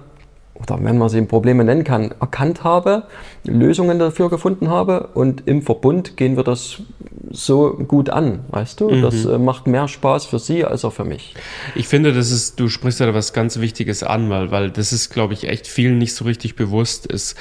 oder 0.61 0.83
wenn 0.83 0.99
man 0.99 1.09
sie 1.09 1.23
Probleme 1.23 1.65
nennen 1.65 1.85
kann, 1.85 2.15
erkannt 2.21 2.65
habe, 2.65 3.05
Lösungen 3.45 3.99
dafür 3.99 4.31
gefunden 4.31 4.71
habe 4.71 5.09
und 5.15 5.47
im 5.47 5.63
Verbund 5.63 6.17
gehen 6.17 6.37
wir 6.37 6.45
das 6.45 6.83
so 7.31 7.75
gut 7.75 8.11
an, 8.11 8.45
weißt 8.51 8.81
du? 8.81 8.91
Mhm. 8.91 9.03
Das 9.03 9.25
äh, 9.25 9.39
macht 9.39 9.67
mehr 9.67 9.89
Spaß 9.89 10.27
für 10.27 10.39
sie 10.39 10.65
als 10.65 10.85
auch 10.85 10.93
für 10.93 11.05
mich. 11.05 11.35
Ich 11.75 11.89
finde, 11.89 12.13
das 12.13 12.31
ist, 12.31 12.59
du 12.61 12.69
sprichst 12.69 13.01
da 13.01 13.13
was 13.15 13.33
ganz 13.33 13.59
Wichtiges 13.59 14.03
an, 14.03 14.31
weil, 14.31 14.51
weil 14.51 14.71
das 14.71 14.93
ist, 14.93 15.11
glaube 15.11 15.35
ich, 15.35 15.49
echt 15.49 15.67
vielen 15.67 15.99
nicht 15.99 16.15
so 16.15 16.25
richtig 16.25 16.57
bewusst 16.57 17.07
ist, 17.07 17.37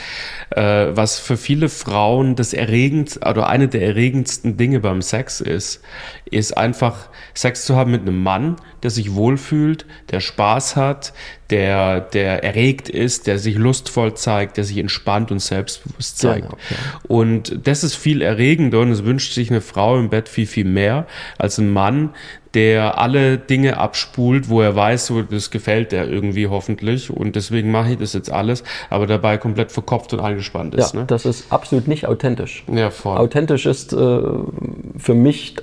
äh, 0.51 0.87
was 0.91 1.19
für 1.19 1.37
viele 1.37 1.69
Frauen 1.69 2.35
das 2.35 2.53
erregend 2.53 3.19
oder 3.27 3.47
eine 3.47 3.67
der 3.67 3.83
erregendsten 3.83 4.57
Dinge 4.57 4.79
beim 4.79 5.01
Sex 5.01 5.41
ist, 5.41 5.81
ist 6.29 6.57
einfach 6.57 7.09
Sex 7.33 7.65
zu 7.65 7.75
haben 7.75 7.91
mit 7.91 8.01
einem 8.01 8.21
Mann, 8.21 8.55
der 8.83 8.91
sich 8.91 9.13
wohlfühlt, 9.13 9.85
der 10.11 10.19
Spaß 10.19 10.75
hat, 10.75 11.13
der, 11.49 12.01
der 12.01 12.43
erregt 12.43 12.89
ist, 12.89 13.27
der 13.27 13.37
sich 13.37 13.55
lustvoll 13.55 14.15
zeigt, 14.15 14.57
der 14.57 14.63
sich 14.63 14.77
entspannt 14.77 15.31
und 15.31 15.39
selbstbewusst 15.39 16.17
zeigt. 16.17 16.49
Genau, 16.49 16.57
ja. 16.69 16.77
Und 17.07 17.67
das 17.67 17.83
ist 17.83 17.95
viel 17.95 18.21
erregender 18.21 18.79
und 18.79 18.91
es 18.91 19.05
wünscht 19.05 19.33
sich 19.33 19.51
eine 19.51 19.61
Frau 19.61 19.99
im 19.99 20.09
Bett 20.09 20.27
viel, 20.27 20.47
viel 20.47 20.65
mehr 20.65 21.05
als 21.37 21.57
ein 21.57 21.71
Mann, 21.71 22.11
der 22.55 22.97
alle 22.97 23.37
Dinge 23.37 23.77
abspult, 23.77 24.49
wo 24.49 24.61
er 24.61 24.75
weiß, 24.75 25.07
so, 25.07 25.21
das 25.21 25.51
gefällt 25.51 25.91
er 25.93 26.07
irgendwie 26.07 26.47
hoffentlich 26.47 27.11
und 27.11 27.35
deswegen 27.35 27.69
mache 27.69 27.91
ich 27.91 27.97
das 27.97 28.13
jetzt 28.13 28.31
alles, 28.31 28.63
aber 28.89 29.07
dabei 29.07 29.37
komplett 29.37 29.71
verkopft 29.71 30.13
und 30.13 30.21
angespannt 30.21 30.73
ist. 30.73 30.93
Ja, 30.93 31.01
ne? 31.01 31.05
das 31.05 31.25
ist 31.25 31.51
absolut 31.51 31.87
nicht 31.87 32.07
authentisch. 32.07 32.63
Ja, 32.71 32.89
voll. 32.89 33.17
Authentisch 33.17 33.65
ist 33.65 33.91
äh, 33.93 34.21
für 34.97 35.13
mich 35.13 35.57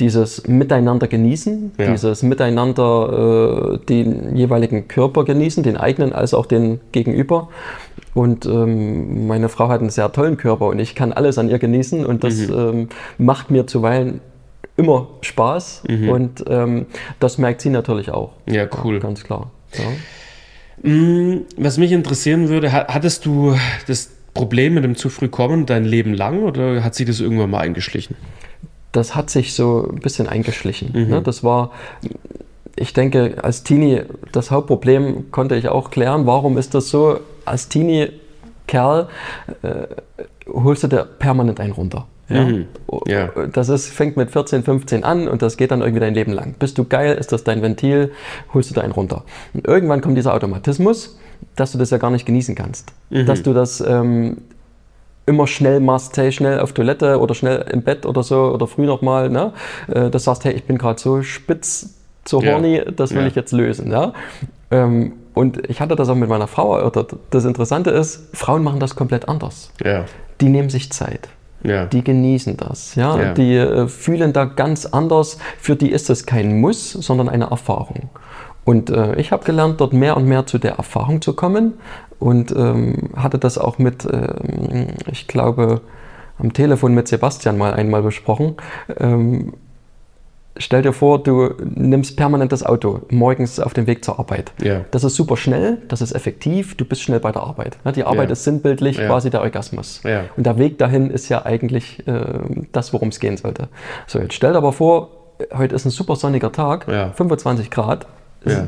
dieses 0.00 0.48
Miteinander 0.48 1.06
genießen, 1.06 1.72
ja. 1.78 1.92
dieses 1.92 2.22
Miteinander 2.22 3.74
äh, 3.74 3.86
den 3.86 4.36
jeweiligen 4.36 4.88
Körper 4.88 5.24
genießen, 5.24 5.62
den 5.62 5.76
eigenen 5.76 6.12
als 6.12 6.34
auch 6.34 6.46
den 6.46 6.80
Gegenüber. 6.92 7.48
Und 8.12 8.46
ähm, 8.46 9.26
meine 9.26 9.48
Frau 9.48 9.68
hat 9.68 9.80
einen 9.80 9.90
sehr 9.90 10.10
tollen 10.12 10.36
Körper 10.36 10.66
und 10.66 10.78
ich 10.78 10.94
kann 10.94 11.12
alles 11.12 11.38
an 11.38 11.48
ihr 11.48 11.58
genießen 11.58 12.04
und 12.04 12.24
das 12.24 12.48
mhm. 12.48 12.54
ähm, 12.54 12.88
macht 13.18 13.50
mir 13.50 13.66
zuweilen 13.66 14.20
immer 14.76 15.08
Spaß 15.20 15.84
mhm. 15.88 16.08
und 16.08 16.44
ähm, 16.48 16.86
das 17.20 17.38
merkt 17.38 17.60
sie 17.60 17.70
natürlich 17.70 18.10
auch. 18.10 18.32
Ja, 18.46 18.66
cool. 18.82 18.94
Ja, 18.94 19.00
ganz 19.00 19.22
klar. 19.22 19.50
Ja. 19.72 20.90
Mm, 20.90 21.42
was 21.56 21.78
mich 21.78 21.92
interessieren 21.92 22.48
würde, 22.48 22.72
hattest 22.72 23.26
du 23.26 23.56
das 23.86 24.10
Problem 24.32 24.74
mit 24.74 24.82
dem 24.82 24.96
zu 24.96 25.08
früh 25.08 25.28
kommen 25.28 25.66
dein 25.66 25.84
Leben 25.84 26.12
lang 26.12 26.42
oder 26.42 26.82
hat 26.82 26.96
sie 26.96 27.04
das 27.04 27.20
irgendwann 27.20 27.50
mal 27.50 27.60
eingeschlichen? 27.60 28.16
Das 28.96 29.14
hat 29.14 29.30
sich 29.30 29.54
so 29.54 29.88
ein 29.92 30.00
bisschen 30.00 30.28
eingeschlichen. 30.28 30.90
Mhm. 30.94 31.10
Ne? 31.10 31.22
Das 31.22 31.44
war 31.44 31.70
ich 32.76 32.92
denke, 32.92 33.36
als 33.42 33.62
Teenie, 33.62 34.02
das 34.32 34.50
Hauptproblem 34.50 35.30
konnte 35.30 35.54
ich 35.56 35.68
auch 35.68 35.90
klären. 35.90 36.26
Warum 36.26 36.58
ist 36.58 36.74
das 36.74 36.88
so? 36.88 37.20
Als 37.44 37.68
Teenie-Kerl 37.68 39.08
äh, 39.62 39.68
holst 40.52 40.82
du 40.82 40.88
dir 40.88 41.04
permanent 41.04 41.60
einen 41.60 41.72
runter. 41.72 42.06
Ja? 42.28 42.44
Mhm. 42.44 42.66
Ja. 43.06 43.30
Das 43.52 43.68
ist, 43.68 43.88
fängt 43.88 44.16
mit 44.16 44.30
14, 44.30 44.64
15 44.64 45.04
an 45.04 45.28
und 45.28 45.42
das 45.42 45.56
geht 45.56 45.70
dann 45.70 45.82
irgendwie 45.82 46.00
dein 46.00 46.14
Leben 46.14 46.32
lang. 46.32 46.54
Bist 46.58 46.78
du 46.78 46.84
geil, 46.84 47.16
ist 47.16 47.32
das 47.32 47.44
dein 47.44 47.62
Ventil, 47.62 48.12
holst 48.52 48.70
du 48.70 48.74
da 48.74 48.80
einen 48.80 48.92
runter. 48.92 49.24
Und 49.52 49.66
irgendwann 49.66 50.00
kommt 50.00 50.16
dieser 50.16 50.34
Automatismus, 50.34 51.18
dass 51.56 51.72
du 51.72 51.78
das 51.78 51.90
ja 51.90 51.98
gar 51.98 52.10
nicht 52.10 52.26
genießen 52.26 52.54
kannst. 52.54 52.92
Mhm. 53.10 53.26
Dass 53.26 53.42
du 53.42 53.52
das 53.52 53.80
ähm, 53.86 54.38
immer 55.26 55.46
schnell 55.46 55.80
machst, 55.80 56.16
hey, 56.16 56.32
schnell 56.32 56.60
auf 56.60 56.72
Toilette 56.72 57.18
oder 57.18 57.34
schnell 57.34 57.64
im 57.70 57.82
Bett 57.82 58.04
oder 58.06 58.22
so 58.22 58.52
oder 58.52 58.66
früh 58.66 58.86
nochmal, 58.86 59.30
ne? 59.30 59.52
Äh, 59.88 60.10
dass 60.10 60.10
du 60.10 60.18
sagst, 60.30 60.44
hey, 60.44 60.52
ich 60.52 60.64
bin 60.64 60.78
gerade 60.78 61.00
so 61.00 61.22
spitz, 61.22 61.94
so 62.26 62.42
horny, 62.44 62.82
das 62.96 63.12
will 63.14 63.22
Ja. 63.22 63.28
ich 63.28 63.34
jetzt 63.34 63.52
lösen. 63.52 63.90
Ja? 63.90 64.12
Ähm, 64.70 65.12
und 65.34 65.68
ich 65.68 65.80
hatte 65.80 65.96
das 65.96 66.08
auch 66.08 66.14
mit 66.14 66.28
meiner 66.28 66.46
Frau 66.46 66.76
erörtert. 66.76 67.16
Das 67.30 67.44
Interessante 67.44 67.90
ist, 67.90 68.36
Frauen 68.36 68.62
machen 68.62 68.80
das 68.80 68.94
komplett 68.96 69.28
anders. 69.28 69.72
Ja. 69.84 70.04
Die 70.40 70.48
nehmen 70.48 70.70
sich 70.70 70.92
Zeit. 70.92 71.28
Ja. 71.62 71.86
Die 71.86 72.04
genießen 72.04 72.56
das, 72.58 72.94
ja. 72.94 73.18
Ja. 73.18 73.32
Die 73.32 73.56
äh, 73.56 73.88
fühlen 73.88 74.32
da 74.34 74.44
ganz 74.44 74.84
anders. 74.86 75.38
Für 75.58 75.76
die 75.76 75.90
ist 75.90 76.10
es 76.10 76.26
kein 76.26 76.60
Muss, 76.60 76.92
sondern 76.92 77.28
eine 77.28 77.46
Erfahrung. 77.50 78.10
Und 78.64 78.90
äh, 78.90 79.16
ich 79.16 79.32
habe 79.32 79.44
gelernt, 79.44 79.80
dort 79.80 79.92
mehr 79.92 80.16
und 80.16 80.26
mehr 80.26 80.46
zu 80.46 80.58
der 80.58 80.74
Erfahrung 80.76 81.20
zu 81.20 81.34
kommen 81.34 81.74
und 82.18 82.52
ähm, 82.56 83.10
hatte 83.16 83.38
das 83.38 83.58
auch 83.58 83.78
mit, 83.78 84.06
ähm, 84.10 84.88
ich 85.10 85.26
glaube, 85.28 85.80
am 86.38 86.52
Telefon 86.52 86.94
mit 86.94 87.08
Sebastian 87.08 87.56
mal 87.58 87.74
einmal 87.74 88.02
besprochen. 88.02 88.56
Ähm, 88.98 89.52
stell 90.56 90.82
dir 90.82 90.92
vor, 90.92 91.22
du 91.22 91.50
nimmst 91.64 92.16
permanent 92.16 92.52
das 92.52 92.64
Auto 92.64 93.00
morgens 93.10 93.58
auf 93.60 93.72
dem 93.74 93.86
Weg 93.86 94.04
zur 94.04 94.18
Arbeit. 94.18 94.52
Ja. 94.62 94.80
Das 94.90 95.04
ist 95.04 95.14
super 95.16 95.36
schnell, 95.36 95.78
das 95.88 96.00
ist 96.00 96.12
effektiv, 96.12 96.76
du 96.76 96.84
bist 96.84 97.02
schnell 97.02 97.20
bei 97.20 97.32
der 97.32 97.42
Arbeit. 97.42 97.78
Ne, 97.84 97.92
Die 97.92 98.04
Arbeit 98.04 98.28
Ja. 98.28 98.32
ist 98.32 98.44
sinnbildlich 98.44 98.96
Ja. 98.98 99.06
quasi 99.06 99.30
der 99.30 99.42
Orgasmus. 99.42 100.00
Und 100.36 100.44
der 100.46 100.58
Weg 100.58 100.78
dahin 100.78 101.10
ist 101.10 101.28
ja 101.28 101.44
eigentlich 101.44 102.06
äh, 102.06 102.24
das, 102.72 102.92
worum 102.92 103.08
es 103.08 103.20
gehen 103.20 103.36
sollte. 103.36 103.68
So, 104.06 104.18
jetzt 104.18 104.34
stell 104.34 104.52
dir 104.52 104.58
aber 104.58 104.72
vor, 104.72 105.10
heute 105.56 105.74
ist 105.74 105.84
ein 105.84 105.90
super 105.90 106.16
sonniger 106.16 106.52
Tag, 106.52 106.86
Ja. 106.88 107.10
25 107.12 107.70
Grad, 107.70 108.06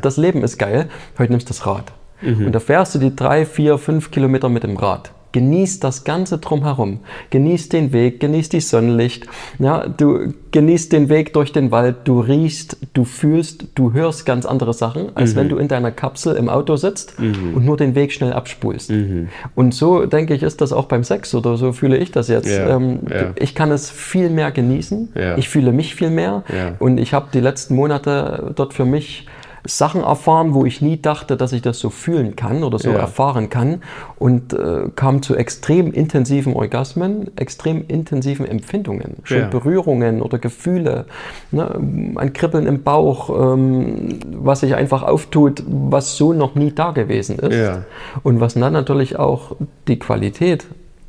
das 0.02 0.16
Leben 0.16 0.42
ist 0.42 0.58
geil, 0.58 0.88
heute 1.18 1.32
nimmst 1.32 1.48
du 1.48 1.50
das 1.50 1.66
Rad. 1.66 1.92
Und 2.22 2.52
da 2.52 2.60
fährst 2.60 2.94
du 2.94 2.98
die 2.98 3.14
drei, 3.14 3.44
vier, 3.44 3.78
fünf 3.78 4.10
Kilometer 4.10 4.48
mit 4.48 4.62
dem 4.62 4.76
Rad. 4.76 5.12
Genieß 5.32 5.80
das 5.80 6.04
Ganze 6.04 6.38
drumherum. 6.38 7.00
Genieß 7.28 7.68
den 7.68 7.92
Weg, 7.92 8.20
genieß 8.20 8.48
die 8.48 8.60
Sonnenlicht. 8.60 9.26
Ja, 9.58 9.86
du 9.86 10.32
genießt 10.50 10.92
den 10.92 11.10
Weg 11.10 11.34
durch 11.34 11.52
den 11.52 11.70
Wald. 11.70 11.96
Du 12.04 12.20
riechst, 12.20 12.78
du 12.94 13.04
fühlst, 13.04 13.66
du 13.74 13.92
hörst 13.92 14.24
ganz 14.24 14.46
andere 14.46 14.72
Sachen, 14.72 15.14
als 15.14 15.34
Mhm. 15.34 15.36
wenn 15.38 15.48
du 15.50 15.56
in 15.58 15.68
deiner 15.68 15.90
Kapsel 15.90 16.36
im 16.36 16.48
Auto 16.48 16.76
sitzt 16.76 17.18
und 17.18 17.66
nur 17.66 17.76
den 17.76 17.94
Weg 17.94 18.12
schnell 18.12 18.32
abspulst. 18.32 18.88
Mhm. 18.90 19.28
Und 19.54 19.74
so 19.74 20.06
denke 20.06 20.32
ich, 20.32 20.42
ist 20.42 20.62
das 20.62 20.72
auch 20.72 20.86
beim 20.86 21.04
Sex 21.04 21.34
oder 21.34 21.58
so 21.58 21.72
fühle 21.72 21.98
ich 21.98 22.12
das 22.12 22.28
jetzt. 22.28 22.48
Ja, 22.48 22.74
Ähm, 22.76 23.00
ja. 23.10 23.32
Ich 23.38 23.54
kann 23.54 23.70
es 23.72 23.90
viel 23.90 24.30
mehr 24.30 24.50
genießen. 24.52 25.10
Ich 25.36 25.50
fühle 25.50 25.72
mich 25.72 25.94
viel 25.96 26.08
mehr. 26.10 26.44
Und 26.78 26.96
ich 26.96 27.12
habe 27.12 27.26
die 27.34 27.40
letzten 27.40 27.74
Monate 27.74 28.52
dort 28.56 28.72
für 28.72 28.86
mich 28.86 29.26
Sachen 29.66 30.02
erfahren, 30.02 30.54
wo 30.54 30.64
ich 30.64 30.80
nie 30.80 31.00
dachte, 31.00 31.36
dass 31.36 31.52
ich 31.52 31.62
das 31.62 31.78
so 31.78 31.90
fühlen 31.90 32.36
kann 32.36 32.62
oder 32.64 32.78
so 32.78 32.90
Ja. 32.90 32.98
erfahren 32.98 33.50
kann 33.50 33.82
und 34.18 34.52
äh, 34.52 34.84
kam 34.94 35.22
zu 35.22 35.34
extrem 35.36 35.92
intensiven 35.92 36.54
Orgasmen, 36.54 37.30
extrem 37.36 37.84
intensiven 37.88 38.46
Empfindungen, 38.46 39.16
schon 39.24 39.38
Ja. 39.40 39.48
Berührungen 39.48 40.22
oder 40.22 40.38
Gefühle, 40.38 41.06
ne, 41.50 41.74
ein 42.16 42.32
Kribbeln 42.32 42.66
im 42.66 42.82
Bauch, 42.82 43.28
ähm, 43.54 44.20
was 44.32 44.60
sich 44.60 44.74
einfach 44.74 45.02
auftut, 45.02 45.62
was 45.66 46.16
so 46.16 46.32
noch 46.32 46.54
nie 46.54 46.70
da 46.72 46.92
gewesen 46.92 47.38
ist 47.38 47.56
Ja. 47.56 47.82
und 48.22 48.40
was 48.40 48.54
dann 48.54 48.72
natürlich 48.72 49.18
auch 49.18 49.56
die 49.88 49.98
Qualität 49.98 50.66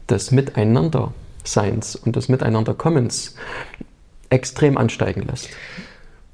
des 0.10 0.32
Miteinanderseins 0.32 1.96
und 1.96 2.16
des 2.16 2.30
Miteinanderkommens 2.30 3.36
extrem 4.30 4.78
ansteigen 4.78 5.22
lässt. 5.30 5.50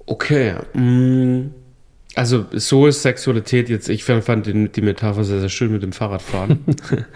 Okay. 0.05 0.53
mm, 0.73 1.51
Also 2.15 2.46
so 2.51 2.86
ist 2.86 3.01
Sexualität 3.01 3.70
jetzt, 3.70 3.89
ich 3.89 4.03
fand, 4.03 4.46
den, 4.46 4.72
die 4.72 4.82
Metapher 4.82 5.24
sehr, 5.24 5.39
sehr 5.39 5.50
schön 5.50 5.72
mit 5.72 5.82
dem 5.82 5.93
Fahrradfahren. 5.93 6.60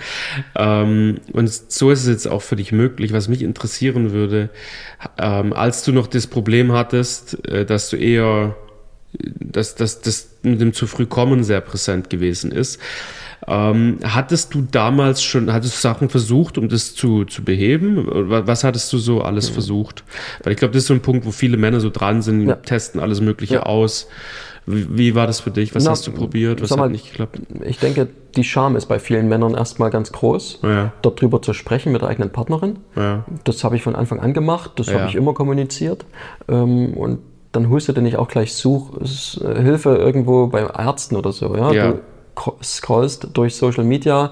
ähm, 0.55 1.19
und 1.33 1.47
so 1.49 1.91
ist 1.91 2.01
es 2.01 2.07
jetzt 2.07 2.27
auch 2.27 2.41
für 2.41 2.55
dich 2.55 2.71
möglich. 2.71 3.13
Was 3.13 3.27
mich 3.27 3.43
interessieren 3.43 4.11
würde, 4.11 4.49
ähm, 5.19 5.53
als 5.53 5.83
du 5.83 5.91
noch 5.91 6.07
das 6.07 6.25
Problem 6.27 6.71
hattest, 6.71 7.47
äh, 7.47 7.63
dass 7.65 7.89
du 7.91 7.97
eher, 7.97 8.55
dass, 9.13 9.75
dass 9.75 10.01
das 10.01 10.29
mit 10.41 10.59
dem 10.61 10.73
zu 10.73 10.87
früh 10.87 11.05
kommen 11.05 11.43
sehr 11.43 11.61
präsent 11.61 12.09
gewesen 12.09 12.51
ist, 12.51 12.79
ähm, 13.47 13.99
hattest 14.03 14.53
du 14.55 14.61
damals 14.69 15.21
schon, 15.23 15.53
hattest 15.53 15.75
du 15.77 15.79
Sachen 15.81 16.09
versucht, 16.09 16.57
um 16.57 16.69
das 16.69 16.95
zu, 16.95 17.23
zu 17.23 17.43
beheben? 17.43 18.07
Wa- 18.07 18.47
Was 18.47 18.63
hattest 18.63 18.91
du 18.93 18.97
so 18.97 19.21
alles 19.21 19.49
versucht? 19.49 20.03
Weil 20.43 20.53
ich 20.53 20.59
glaube, 20.59 20.73
das 20.73 20.83
ist 20.83 20.87
so 20.87 20.95
ein 20.95 21.01
Punkt, 21.01 21.23
wo 21.25 21.31
viele 21.31 21.55
Männer 21.57 21.79
so 21.81 21.91
dran 21.91 22.23
sind, 22.23 22.47
Ja. 22.47 22.55
testen 22.55 22.99
alles 22.99 23.21
Mögliche 23.21 23.55
Ja. 23.55 23.63
aus. 23.63 24.07
Wie, 24.69 24.97
wie 24.97 25.15
war 25.15 25.25
das 25.27 25.39
für 25.39 25.49
dich? 25.49 25.73
Was 25.73 25.85
Na, 25.85 25.91
hast 25.91 26.05
du 26.05 26.11
probiert? 26.11 26.61
Was 26.61 26.69
sag 26.69 26.77
hat 26.77 26.85
mal, 26.85 26.91
nicht 26.91 27.09
geklappt? 27.09 27.39
Ich 27.65 27.79
denke, 27.79 28.07
die 28.35 28.43
Scham 28.43 28.75
ist 28.75 28.85
bei 28.87 28.99
vielen 28.99 29.29
Männern 29.29 29.53
erstmal 29.55 29.89
ganz 29.89 30.11
groß, 30.11 30.59
Ja. 30.63 30.91
dort 31.01 31.21
drüber 31.21 31.41
zu 31.41 31.53
sprechen 31.53 31.93
mit 31.93 32.01
der 32.01 32.09
eigenen 32.09 32.29
Partnerin. 32.31 32.77
Ja. 32.95 33.23
Das 33.45 33.63
habe 33.63 33.77
ich 33.77 33.81
von 33.81 33.95
Anfang 33.95 34.19
an 34.19 34.33
gemacht, 34.33 34.71
das 34.75 34.87
Ja. 34.87 34.99
habe 34.99 35.09
ich 35.09 35.15
immer 35.15 35.33
kommuniziert. 35.33 36.05
Ähm, 36.49 36.93
und 36.95 37.19
dann 37.53 37.69
holst 37.69 37.87
du 37.87 37.93
dir 37.93 38.01
nicht 38.01 38.17
auch 38.17 38.27
gleich 38.27 38.53
Such, 38.53 38.91
äh, 39.41 39.61
Hilfe 39.61 39.95
irgendwo 39.95 40.47
bei 40.47 40.59
Ärzten 40.61 41.15
oder 41.15 41.31
so. 41.31 41.55
Ja? 41.55 41.71
Du 41.71 41.99
cro- 42.35 42.61
scrollst 42.61 43.29
durch 43.33 43.55
Social 43.55 43.85
Media 43.85 44.31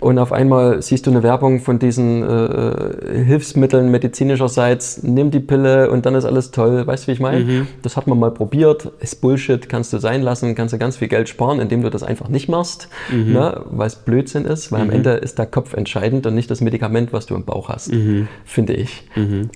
und 0.00 0.18
auf 0.18 0.32
einmal 0.32 0.82
siehst 0.82 1.06
du 1.06 1.10
eine 1.10 1.22
Werbung 1.22 1.60
von 1.60 1.78
diesen 1.78 2.22
äh, 2.22 3.24
Hilfsmitteln 3.24 3.90
medizinischerseits. 3.90 5.02
Nimm 5.02 5.30
die 5.30 5.40
Pille 5.40 5.90
und 5.90 6.06
dann 6.06 6.14
ist 6.14 6.24
alles 6.24 6.50
toll. 6.50 6.86
Weißt 6.86 7.04
du, 7.04 7.08
wie 7.08 7.12
ich 7.12 7.20
meine? 7.20 7.44
Mhm. 7.44 7.66
Das 7.82 7.96
hat 7.96 8.06
man 8.06 8.18
mal 8.18 8.30
probiert. 8.30 8.90
Ist 9.00 9.20
Bullshit, 9.20 9.68
kannst 9.68 9.92
du 9.92 9.98
sein 9.98 10.22
lassen, 10.22 10.54
kannst 10.54 10.74
du 10.74 10.78
ganz 10.78 10.96
viel 10.96 11.08
Geld 11.08 11.28
sparen, 11.28 11.60
indem 11.60 11.82
du 11.82 11.90
das 11.90 12.02
einfach 12.02 12.28
nicht 12.28 12.48
machst, 12.48 12.88
Mhm. 13.12 13.32
ne? 13.32 13.62
weil 13.70 13.86
es 13.86 13.96
Blödsinn 13.96 14.44
ist, 14.44 14.72
weil 14.72 14.82
am 14.82 14.90
Ende 14.90 15.10
ist 15.12 15.38
der 15.38 15.46
Kopf 15.46 15.74
entscheidend 15.74 16.26
und 16.26 16.34
nicht 16.34 16.50
das 16.50 16.60
Medikament, 16.60 17.12
was 17.12 17.26
du 17.26 17.34
im 17.34 17.44
Bauch 17.44 17.68
hast, 17.68 17.92
Mhm. 17.92 18.28
finde 18.44 18.74
ich. 18.74 19.04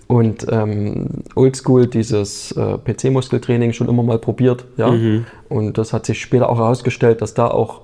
Und 0.06 0.46
ähm, 0.50 1.06
oldschool 1.34 1.86
dieses 1.86 2.52
äh, 2.52 2.78
PC-Muskeltraining 2.78 3.72
schon 3.72 3.88
immer 3.88 4.02
mal 4.02 4.18
probiert, 4.18 4.64
ja. 4.76 4.90
Mhm. 4.90 5.26
Und 5.48 5.78
das 5.78 5.92
hat 5.92 6.06
sich 6.06 6.20
später 6.20 6.48
auch 6.48 6.58
herausgestellt, 6.58 7.22
dass 7.22 7.34
da 7.34 7.48
auch 7.48 7.82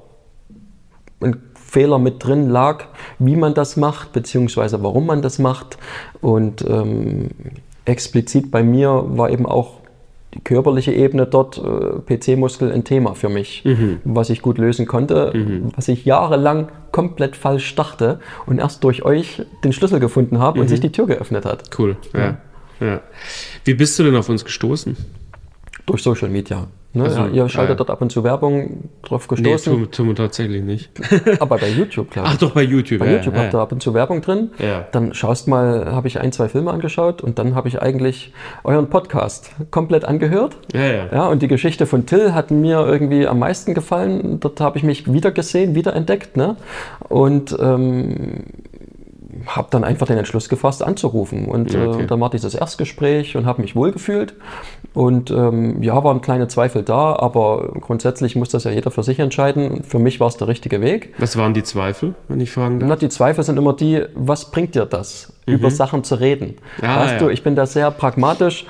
ein 1.20 1.36
Fehler 1.76 1.98
mit 1.98 2.24
drin 2.24 2.48
lag, 2.48 2.84
wie 3.18 3.36
man 3.36 3.52
das 3.52 3.76
macht, 3.76 4.14
beziehungsweise 4.14 4.82
warum 4.82 5.04
man 5.04 5.20
das 5.20 5.38
macht. 5.38 5.76
Und 6.22 6.64
ähm, 6.66 7.28
explizit 7.84 8.50
bei 8.50 8.62
mir 8.62 9.04
war 9.08 9.28
eben 9.28 9.44
auch 9.44 9.80
die 10.32 10.40
körperliche 10.40 10.94
Ebene 10.94 11.26
dort, 11.26 11.58
äh, 11.58 12.16
PC-Muskel, 12.16 12.72
ein 12.72 12.84
Thema 12.84 13.14
für 13.14 13.28
mich, 13.28 13.62
was 14.04 14.30
ich 14.30 14.40
gut 14.40 14.56
lösen 14.56 14.86
konnte, 14.86 15.32
was 15.76 15.88
ich 15.88 16.06
jahrelang 16.06 16.70
komplett 16.92 17.36
falsch 17.36 17.74
dachte 17.74 18.20
und 18.46 18.58
erst 18.58 18.82
durch 18.82 19.04
euch 19.04 19.42
den 19.62 19.74
Schlüssel 19.74 20.00
gefunden 20.00 20.38
habe 20.38 20.58
und 20.62 20.68
sich 20.68 20.80
die 20.80 20.92
Tür 20.92 21.06
geöffnet 21.06 21.44
hat. 21.44 21.78
Cool. 21.78 21.98
Ja. 22.14 22.38
ja. 22.80 23.00
Wie 23.64 23.74
bist 23.74 23.98
du 23.98 24.02
denn 24.02 24.16
auf 24.16 24.30
uns 24.30 24.46
gestoßen? 24.46 24.96
Durch 25.86 26.02
Social 26.02 26.28
Media. 26.28 26.66
Ne? 26.96 27.04
Also, 27.04 27.26
ihr 27.26 27.46
schaltet 27.50 27.70
ja. 27.70 27.74
dort 27.76 27.90
ab 27.90 28.00
und 28.00 28.10
zu 28.10 28.24
Werbung 28.24 28.88
drauf 29.02 29.28
Nee, 29.30 29.42
gestoßen, 29.42 29.72
tun, 29.74 29.90
tun 29.90 30.08
wir 30.08 30.14
tatsächlich 30.14 30.62
nicht. 30.62 30.90
aber 31.40 31.58
bei 31.58 31.68
YouTube, 31.68 32.08
ich. 32.10 32.22
Ach 32.24 32.36
doch, 32.38 32.52
bei 32.52 32.62
YouTube. 32.62 33.00
Bei 33.00 33.06
ja, 33.06 33.12
YouTube 33.16 33.34
ja. 33.34 33.42
habt 33.42 33.54
ihr 33.54 33.58
ab 33.58 33.72
und 33.72 33.82
zu 33.82 33.92
Werbung 33.92 34.22
drin. 34.22 34.50
Ja. 34.58 34.86
Dann 34.92 35.12
schaust 35.12 35.46
mal, 35.46 35.92
habe 35.92 36.08
ich 36.08 36.18
ein, 36.18 36.32
zwei 36.32 36.48
Filme 36.48 36.70
angeschaut 36.70 37.20
und 37.20 37.38
dann 37.38 37.54
habe 37.54 37.68
ich 37.68 37.82
eigentlich 37.82 38.32
euren 38.64 38.88
Podcast 38.88 39.50
komplett 39.70 40.06
angehört. 40.06 40.56
Ja, 40.72 40.86
ja. 40.86 41.06
Ja, 41.12 41.26
und 41.28 41.42
die 41.42 41.48
Geschichte 41.48 41.84
von 41.84 42.06
Till 42.06 42.32
hat 42.32 42.50
mir 42.50 42.86
irgendwie 42.86 43.26
am 43.26 43.40
meisten 43.40 43.74
gefallen. 43.74 44.40
Dort 44.40 44.58
habe 44.62 44.78
ich 44.78 44.82
mich 44.82 45.12
wieder 45.12 45.32
gesehen, 45.32 45.74
wieder 45.74 45.94
entdeckt. 45.94 46.38
Ne? 46.38 46.56
Und 47.10 47.54
ähm, 47.60 48.44
habe 49.46 49.68
dann 49.70 49.84
einfach 49.84 50.06
den 50.06 50.18
Entschluss 50.18 50.48
gefasst, 50.48 50.82
anzurufen. 50.82 51.46
Und 51.46 51.72
Ja, 51.72 51.88
okay. 51.88 52.02
äh, 52.02 52.06
dann 52.06 52.20
war 52.20 52.30
dieses 52.30 52.54
Erstgespräch 52.54 53.36
und 53.36 53.46
habe 53.46 53.62
mich 53.62 53.76
wohlgefühlt. 53.76 54.34
Und 54.94 55.30
ähm, 55.30 55.82
ja, 55.82 56.02
waren 56.02 56.20
kleine 56.20 56.48
Zweifel 56.48 56.82
da, 56.82 57.16
aber 57.16 57.72
grundsätzlich 57.80 58.34
muss 58.36 58.48
das 58.48 58.64
ja 58.64 58.70
jeder 58.70 58.90
für 58.90 59.02
sich 59.02 59.18
entscheiden. 59.18 59.82
Für 59.84 59.98
mich 59.98 60.20
war 60.20 60.28
es 60.28 60.36
der 60.36 60.48
richtige 60.48 60.80
Weg. 60.80 61.14
Was 61.18 61.36
waren 61.36 61.54
die 61.54 61.62
Zweifel, 61.62 62.14
wenn 62.28 62.40
ich 62.40 62.50
fragen 62.50 62.80
darf? 62.80 62.88
Na, 62.88 62.96
die 62.96 63.08
Zweifel 63.08 63.44
sind 63.44 63.58
immer 63.58 63.72
die, 63.74 64.02
was 64.14 64.50
bringt 64.50 64.74
dir 64.74 64.86
das, 64.86 65.32
über 65.46 65.70
Sachen 65.70 66.02
zu 66.04 66.16
reden? 66.16 66.56
Mhm. 66.80 66.84
Ah, 66.88 67.00
weißt 67.02 67.12
ja. 67.14 67.18
du, 67.18 67.28
ich 67.28 67.42
bin 67.42 67.54
da 67.56 67.66
sehr 67.66 67.90
pragmatisch. 67.90 68.66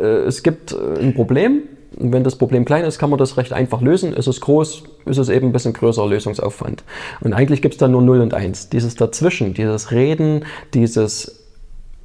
Äh, 0.00 0.22
Es 0.26 0.42
gibt 0.42 0.72
äh, 0.72 1.00
ein 1.00 1.14
Problem. 1.14 1.62
Und 2.02 2.12
wenn 2.12 2.24
das 2.24 2.34
Problem 2.34 2.64
klein 2.64 2.84
ist, 2.84 2.98
kann 2.98 3.10
man 3.10 3.18
das 3.18 3.36
recht 3.36 3.52
einfach 3.52 3.80
lösen. 3.80 4.12
Ist 4.12 4.26
es 4.26 4.40
groß, 4.40 4.82
ist 5.06 5.18
es 5.18 5.28
eben 5.28 5.48
ein 5.48 5.52
bisschen 5.52 5.72
größer 5.72 6.04
Lösungsaufwand. 6.04 6.82
Und 7.20 7.32
eigentlich 7.32 7.62
gibt 7.62 7.74
es 7.74 7.78
da 7.78 7.86
nur 7.86 8.02
0 8.02 8.22
und 8.22 8.34
1. 8.34 8.70
Dieses 8.70 8.96
Dazwischen, 8.96 9.54
dieses 9.54 9.92
Reden, 9.92 10.44
dieses 10.74 11.44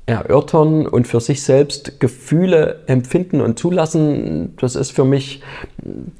erörtern 0.06 0.86
und 0.86 1.08
für 1.08 1.20
sich 1.20 1.42
selbst 1.42 2.00
Gefühle 2.00 2.84
empfinden 2.86 3.42
und 3.42 3.58
zulassen, 3.58 4.56
das 4.62 4.76
ist 4.76 4.92
für 4.92 5.04
mich 5.04 5.42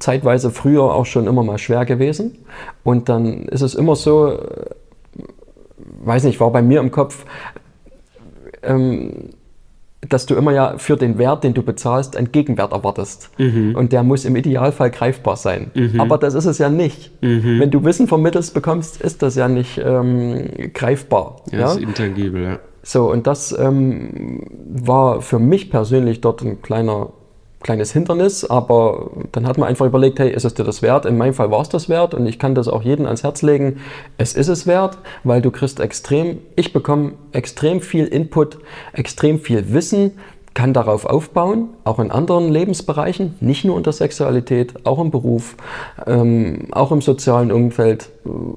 zeitweise 0.00 0.50
früher 0.50 0.82
auch 0.82 1.06
schon 1.06 1.28
immer 1.28 1.44
mal 1.44 1.58
schwer 1.58 1.84
gewesen. 1.86 2.36
Und 2.82 3.08
dann 3.08 3.44
ist 3.44 3.62
es 3.62 3.76
immer 3.76 3.94
so, 3.94 4.40
weiß 6.02 6.24
nicht, 6.24 6.40
war 6.40 6.50
bei 6.50 6.62
mir 6.62 6.80
im 6.80 6.90
Kopf, 6.90 7.24
ähm, 8.64 9.30
dass 10.00 10.26
du 10.26 10.36
immer 10.36 10.52
ja 10.52 10.78
für 10.78 10.96
den 10.96 11.18
Wert, 11.18 11.42
den 11.44 11.54
du 11.54 11.62
bezahlst, 11.62 12.16
einen 12.16 12.30
Gegenwert 12.30 12.72
erwartest. 12.72 13.30
Mhm. 13.38 13.74
Und 13.74 13.92
der 13.92 14.04
muss 14.04 14.24
im 14.24 14.36
Idealfall 14.36 14.90
greifbar 14.90 15.36
sein. 15.36 15.70
Mhm. 15.74 16.00
Aber 16.00 16.18
das 16.18 16.34
ist 16.34 16.44
es 16.44 16.58
ja 16.58 16.68
nicht. 16.68 17.10
Mhm. 17.22 17.58
Wenn 17.58 17.70
du 17.70 17.84
Wissen 17.84 18.06
vermittelst 18.06 18.54
bekommst, 18.54 19.00
ist 19.00 19.22
das 19.22 19.34
ja 19.34 19.48
nicht 19.48 19.80
ähm, 19.84 20.70
greifbar. 20.72 21.42
Ja, 21.50 21.58
ja? 21.58 21.72
ist 21.72 21.80
intangibel, 21.80 22.42
ja. 22.42 22.58
So, 22.82 23.10
und 23.10 23.26
das 23.26 23.56
ähm, 23.58 24.46
war 24.66 25.20
für 25.20 25.38
mich 25.38 25.70
persönlich 25.70 26.20
dort 26.20 26.42
ein 26.42 26.62
kleiner 26.62 27.12
kleines 27.60 27.92
Hindernis, 27.92 28.44
aber 28.44 29.10
dann 29.32 29.46
hat 29.46 29.58
man 29.58 29.68
einfach 29.68 29.86
überlegt, 29.86 30.18
hey, 30.18 30.30
ist 30.30 30.44
es 30.44 30.54
dir 30.54 30.64
das 30.64 30.82
wert? 30.82 31.06
In 31.06 31.18
meinem 31.18 31.34
Fall 31.34 31.50
war 31.50 31.60
es 31.60 31.68
das 31.68 31.88
wert 31.88 32.14
und 32.14 32.26
ich 32.26 32.38
kann 32.38 32.54
das 32.54 32.68
auch 32.68 32.82
jedem 32.82 33.06
ans 33.06 33.24
Herz 33.24 33.42
legen. 33.42 33.80
Es 34.16 34.34
ist 34.34 34.48
es 34.48 34.66
wert, 34.66 34.98
weil 35.24 35.42
du 35.42 35.50
kriegst 35.50 35.80
extrem, 35.80 36.38
ich 36.56 36.72
bekomme 36.72 37.12
extrem 37.32 37.80
viel 37.80 38.06
Input, 38.06 38.58
extrem 38.92 39.40
viel 39.40 39.72
Wissen, 39.72 40.12
kann 40.54 40.72
darauf 40.72 41.04
aufbauen, 41.04 41.68
auch 41.84 42.00
in 42.00 42.10
anderen 42.10 42.50
Lebensbereichen, 42.50 43.36
nicht 43.40 43.64
nur 43.64 43.76
in 43.76 43.84
der 43.84 43.92
Sexualität, 43.92 44.86
auch 44.86 44.98
im 44.98 45.12
Beruf, 45.12 45.56
ähm, 46.06 46.66
auch 46.72 46.90
im 46.90 47.00
sozialen 47.00 47.52
Umfeld, 47.52 48.10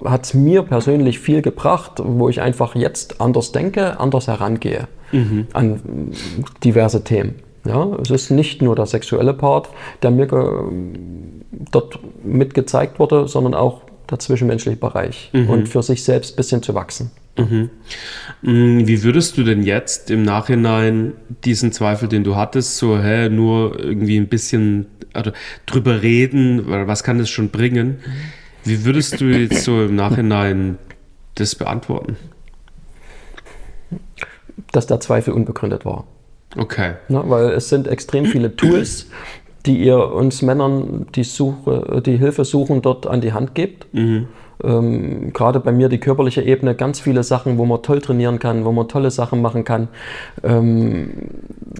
hat 0.03 0.25
es 0.25 0.33
mir 0.33 0.63
persönlich 0.63 1.19
viel 1.19 1.43
gebracht, 1.43 2.01
wo 2.03 2.27
ich 2.27 2.41
einfach 2.41 2.75
jetzt 2.75 3.21
anders 3.21 3.51
denke, 3.51 3.99
anders 3.99 4.27
herangehe 4.27 4.87
mhm. 5.11 5.47
an 5.53 6.11
diverse 6.63 7.03
Themen. 7.03 7.35
Ja, 7.65 7.95
es 8.01 8.09
ist 8.09 8.31
nicht 8.31 8.61
nur 8.61 8.75
der 8.75 8.87
sexuelle 8.87 9.33
Part, 9.33 9.69
der 10.01 10.11
mir 10.11 10.27
dort 11.71 11.99
mitgezeigt 12.23 12.99
wurde, 12.99 13.27
sondern 13.27 13.53
auch 13.53 13.81
der 14.09 14.19
zwischenmenschliche 14.19 14.77
Bereich 14.77 15.29
mhm. 15.33 15.49
und 15.49 15.69
für 15.69 15.83
sich 15.83 16.03
selbst 16.03 16.33
ein 16.33 16.35
bisschen 16.37 16.63
zu 16.63 16.73
wachsen. 16.73 17.11
Mhm. 17.37 17.69
Mm, 18.41 18.87
wie 18.87 19.03
würdest 19.03 19.37
du 19.37 19.43
denn 19.43 19.63
jetzt 19.63 20.11
im 20.11 20.23
Nachhinein 20.23 21.13
diesen 21.45 21.71
Zweifel, 21.71 22.09
den 22.09 22.23
du 22.23 22.35
hattest, 22.35 22.77
so 22.77 22.99
hä, 22.99 23.29
nur 23.29 23.79
irgendwie 23.79 24.17
ein 24.17 24.27
bisschen 24.27 24.87
also, 25.13 25.31
drüber 25.65 26.01
reden, 26.01 26.63
was 26.67 27.03
kann 27.03 27.19
das 27.19 27.29
schon 27.29 27.49
bringen? 27.49 27.99
Wie 28.63 28.85
würdest 28.85 29.19
du 29.21 29.25
jetzt 29.25 29.63
so 29.63 29.85
im 29.85 29.95
Nachhinein 29.95 30.77
das 31.35 31.55
beantworten? 31.55 32.17
Dass 34.71 34.87
der 34.87 34.99
Zweifel 34.99 35.33
unbegründet 35.33 35.85
war. 35.85 36.05
Okay. 36.57 36.93
Na, 37.07 37.23
weil 37.29 37.51
es 37.51 37.69
sind 37.69 37.87
extrem 37.87 38.25
viele 38.25 38.55
Tools, 38.55 39.09
die 39.65 39.79
ihr 39.79 40.11
uns 40.11 40.41
Männern, 40.41 41.07
die, 41.15 41.23
Suche, 41.23 42.01
die 42.05 42.17
Hilfe 42.17 42.45
suchen, 42.45 42.81
dort 42.81 43.07
an 43.07 43.21
die 43.21 43.33
Hand 43.33 43.55
gebt. 43.55 43.87
Mhm. 43.93 44.27
Ähm, 44.63 45.33
Gerade 45.33 45.59
bei 45.59 45.71
mir 45.71 45.89
die 45.89 45.99
körperliche 45.99 46.41
Ebene, 46.41 46.75
ganz 46.75 46.99
viele 46.99 47.23
Sachen, 47.23 47.57
wo 47.57 47.65
man 47.65 47.81
toll 47.81 48.01
trainieren 48.01 48.39
kann, 48.39 48.65
wo 48.65 48.71
man 48.71 48.87
tolle 48.87 49.11
Sachen 49.11 49.41
machen 49.41 49.63
kann, 49.63 49.87
ähm, 50.43 51.11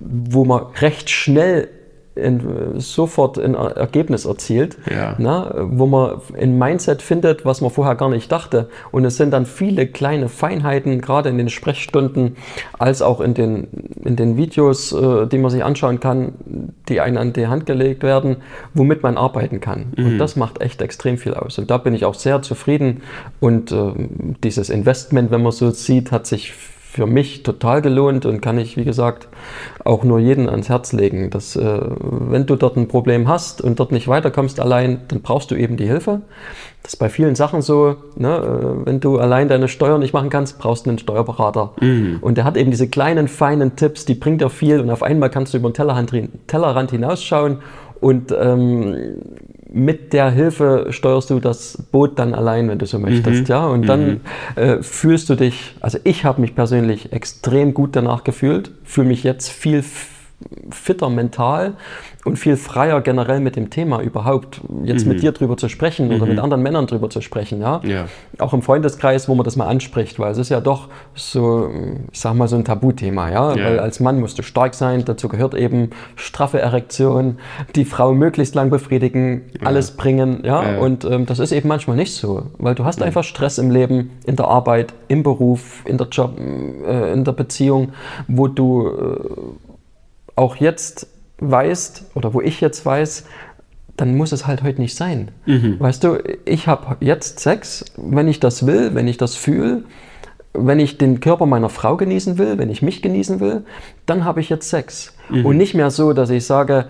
wo 0.01 0.45
man 0.45 0.63
recht 0.79 1.09
schnell 1.09 1.69
in, 2.15 2.79
sofort 2.79 3.37
ein 3.39 3.55
Ergebnis 3.55 4.25
erzielt, 4.25 4.77
ja. 4.89 5.15
na, 5.17 5.53
wo 5.61 5.85
man 5.85 6.21
ein 6.37 6.57
Mindset 6.57 7.01
findet, 7.01 7.45
was 7.45 7.61
man 7.61 7.71
vorher 7.71 7.95
gar 7.95 8.09
nicht 8.09 8.31
dachte. 8.31 8.69
Und 8.91 9.05
es 9.05 9.15
sind 9.17 9.31
dann 9.31 9.45
viele 9.45 9.87
kleine 9.87 10.27
Feinheiten, 10.27 10.99
gerade 10.99 11.29
in 11.29 11.37
den 11.37 11.49
Sprechstunden, 11.49 12.35
als 12.77 13.01
auch 13.01 13.21
in 13.21 13.33
den, 13.33 13.67
in 14.03 14.17
den 14.17 14.35
Videos, 14.35 14.91
äh, 14.91 15.25
die 15.27 15.37
man 15.37 15.51
sich 15.51 15.63
anschauen 15.63 15.99
kann, 15.99 16.33
die 16.89 16.99
einem 16.99 17.17
an 17.17 17.33
die 17.33 17.47
Hand 17.47 17.65
gelegt 17.65 18.03
werden, 18.03 18.37
womit 18.73 19.03
man 19.03 19.17
arbeiten 19.17 19.61
kann. 19.61 19.93
Mhm. 19.95 20.05
Und 20.05 20.17
das 20.17 20.35
macht 20.35 20.61
echt 20.61 20.81
extrem 20.81 21.17
viel 21.17 21.33
aus. 21.33 21.57
Und 21.59 21.71
da 21.71 21.77
bin 21.77 21.93
ich 21.93 22.03
auch 22.03 22.15
sehr 22.15 22.41
zufrieden. 22.41 23.03
Und 23.39 23.71
äh, 23.71 23.93
dieses 24.43 24.69
Investment, 24.69 25.31
wenn 25.31 25.43
man 25.43 25.53
so 25.53 25.71
sieht, 25.71 26.11
hat 26.11 26.27
sich 26.27 26.53
für 26.91 27.05
mich 27.05 27.43
total 27.43 27.81
gelohnt 27.81 28.25
und 28.25 28.41
kann 28.41 28.57
ich, 28.57 28.75
wie 28.75 28.83
gesagt, 28.83 29.29
auch 29.85 30.03
nur 30.03 30.19
jeden 30.19 30.49
ans 30.49 30.67
Herz 30.67 30.91
legen, 30.91 31.29
dass 31.29 31.55
äh, 31.55 31.79
wenn 31.89 32.45
du 32.45 32.57
dort 32.57 32.75
ein 32.75 32.89
Problem 32.89 33.29
hast 33.29 33.61
und 33.61 33.79
dort 33.79 33.93
nicht 33.93 34.09
weiterkommst 34.09 34.59
allein, 34.59 34.99
dann 35.07 35.21
brauchst 35.21 35.51
du 35.51 35.55
eben 35.55 35.77
die 35.77 35.85
Hilfe. 35.85 36.19
Das 36.83 36.95
ist 36.95 36.99
bei 36.99 37.07
vielen 37.07 37.35
Sachen 37.35 37.61
so, 37.61 37.95
ne, 38.17 38.35
äh, 38.35 38.85
wenn 38.85 38.99
du 38.99 39.19
allein 39.19 39.47
deine 39.47 39.69
Steuern 39.69 40.01
nicht 40.01 40.11
machen 40.11 40.29
kannst, 40.29 40.59
brauchst 40.59 40.85
du 40.85 40.89
einen 40.89 40.99
Steuerberater. 40.99 41.71
Mhm. 41.79 42.17
Und 42.19 42.35
der 42.35 42.43
hat 42.43 42.57
eben 42.57 42.71
diese 42.71 42.89
kleinen, 42.89 43.29
feinen 43.29 43.77
Tipps, 43.77 44.03
die 44.03 44.15
bringt 44.15 44.41
dir 44.41 44.49
viel 44.49 44.81
und 44.81 44.89
auf 44.89 45.01
einmal 45.01 45.29
kannst 45.29 45.53
du 45.53 45.59
über 45.59 45.69
den 45.69 45.73
Tellerrand, 45.73 46.11
Tellerrand 46.47 46.91
hinausschauen 46.91 47.59
und 48.01 48.35
ähm, 48.37 48.95
mit 49.71 50.11
der 50.11 50.31
Hilfe 50.31 50.87
steuerst 50.89 51.29
du 51.29 51.39
das 51.39 51.77
Boot 51.91 52.19
dann 52.19 52.33
allein, 52.33 52.67
wenn 52.67 52.79
du 52.79 52.85
so 52.85 52.99
möchtest, 52.99 53.41
mhm. 53.41 53.45
ja. 53.45 53.67
Und 53.67 53.87
dann 53.87 54.05
mhm. 54.07 54.21
äh, 54.55 54.83
fühlst 54.83 55.29
du 55.29 55.35
dich, 55.35 55.75
also 55.79 55.97
ich 56.03 56.25
habe 56.25 56.41
mich 56.41 56.55
persönlich 56.55 57.13
extrem 57.13 57.73
gut 57.73 57.95
danach 57.95 58.23
gefühlt, 58.23 58.71
fühle 58.83 59.07
mich 59.07 59.23
jetzt 59.23 59.49
viel 59.49 59.83
fitter 60.69 61.09
mental 61.09 61.73
und 62.25 62.37
viel 62.37 62.55
freier 62.55 63.01
generell 63.01 63.39
mit 63.39 63.55
dem 63.55 63.69
Thema 63.69 64.01
überhaupt 64.01 64.61
jetzt 64.83 65.05
mhm. 65.05 65.13
mit 65.13 65.23
dir 65.23 65.31
drüber 65.31 65.57
zu 65.57 65.69
sprechen 65.69 66.07
mhm. 66.07 66.15
oder 66.15 66.25
mit 66.25 66.39
anderen 66.39 66.61
Männern 66.61 66.87
drüber 66.87 67.09
zu 67.09 67.21
sprechen, 67.21 67.61
ja? 67.61 67.81
ja? 67.83 68.05
Auch 68.37 68.53
im 68.53 68.61
Freundeskreis, 68.61 69.27
wo 69.27 69.35
man 69.35 69.43
das 69.43 69.55
mal 69.55 69.67
anspricht, 69.67 70.19
weil 70.19 70.31
es 70.31 70.37
ist 70.37 70.49
ja 70.49 70.61
doch 70.61 70.89
so, 71.15 71.69
ich 72.11 72.19
sag 72.19 72.35
mal, 72.35 72.47
so 72.47 72.55
ein 72.55 72.65
Tabuthema, 72.65 73.29
ja? 73.29 73.55
ja. 73.55 73.65
Weil 73.65 73.79
als 73.79 73.99
Mann 73.99 74.19
musst 74.19 74.37
du 74.37 74.43
stark 74.43 74.75
sein, 74.75 75.03
dazu 75.05 75.29
gehört 75.29 75.55
eben 75.55 75.89
straffe 76.15 76.59
Erektion, 76.59 77.37
die 77.75 77.85
Frau 77.85 78.13
möglichst 78.13 78.55
lang 78.55 78.69
befriedigen, 78.69 79.43
ja. 79.59 79.67
alles 79.67 79.91
bringen, 79.91 80.41
ja? 80.43 80.77
Und 80.77 81.05
ähm, 81.05 81.25
das 81.25 81.39
ist 81.39 81.51
eben 81.51 81.67
manchmal 81.67 81.97
nicht 81.97 82.13
so, 82.13 82.43
weil 82.57 82.75
du 82.75 82.85
hast 82.85 83.01
einfach 83.01 83.23
Stress 83.23 83.57
im 83.57 83.71
Leben, 83.71 84.11
in 84.25 84.35
der 84.35 84.47
Arbeit, 84.47 84.93
im 85.07 85.23
Beruf, 85.23 85.83
in 85.85 85.97
der 85.97 86.07
Job, 86.07 86.37
äh, 86.39 87.13
in 87.13 87.23
der 87.23 87.31
Beziehung, 87.31 87.93
wo 88.27 88.47
du 88.47 88.87
äh, 88.87 89.70
auch 90.35 90.55
jetzt 90.55 91.07
weißt 91.39 92.11
oder 92.15 92.33
wo 92.33 92.41
ich 92.41 92.61
jetzt 92.61 92.85
weiß, 92.85 93.25
dann 93.97 94.15
muss 94.15 94.31
es 94.31 94.47
halt 94.47 94.63
heute 94.63 94.81
nicht 94.81 94.95
sein. 94.95 95.31
Mhm. 95.45 95.79
Weißt 95.79 96.03
du, 96.03 96.17
ich 96.45 96.67
habe 96.67 96.97
jetzt 97.01 97.39
Sex, 97.39 97.85
wenn 97.97 98.27
ich 98.27 98.39
das 98.39 98.65
will, 98.65 98.95
wenn 98.95 99.07
ich 99.07 99.17
das 99.17 99.35
fühle, 99.35 99.83
wenn 100.53 100.79
ich 100.79 100.97
den 100.97 101.19
Körper 101.19 101.45
meiner 101.45 101.69
Frau 101.69 101.97
genießen 101.97 102.37
will, 102.37 102.57
wenn 102.57 102.69
ich 102.69 102.81
mich 102.81 103.01
genießen 103.01 103.39
will, 103.39 103.63
dann 104.05 104.25
habe 104.25 104.41
ich 104.41 104.49
jetzt 104.49 104.69
Sex. 104.69 105.15
Mhm. 105.29 105.45
Und 105.45 105.57
nicht 105.57 105.73
mehr 105.73 105.91
so, 105.91 106.13
dass 106.13 106.29
ich 106.29 106.45
sage, 106.45 106.87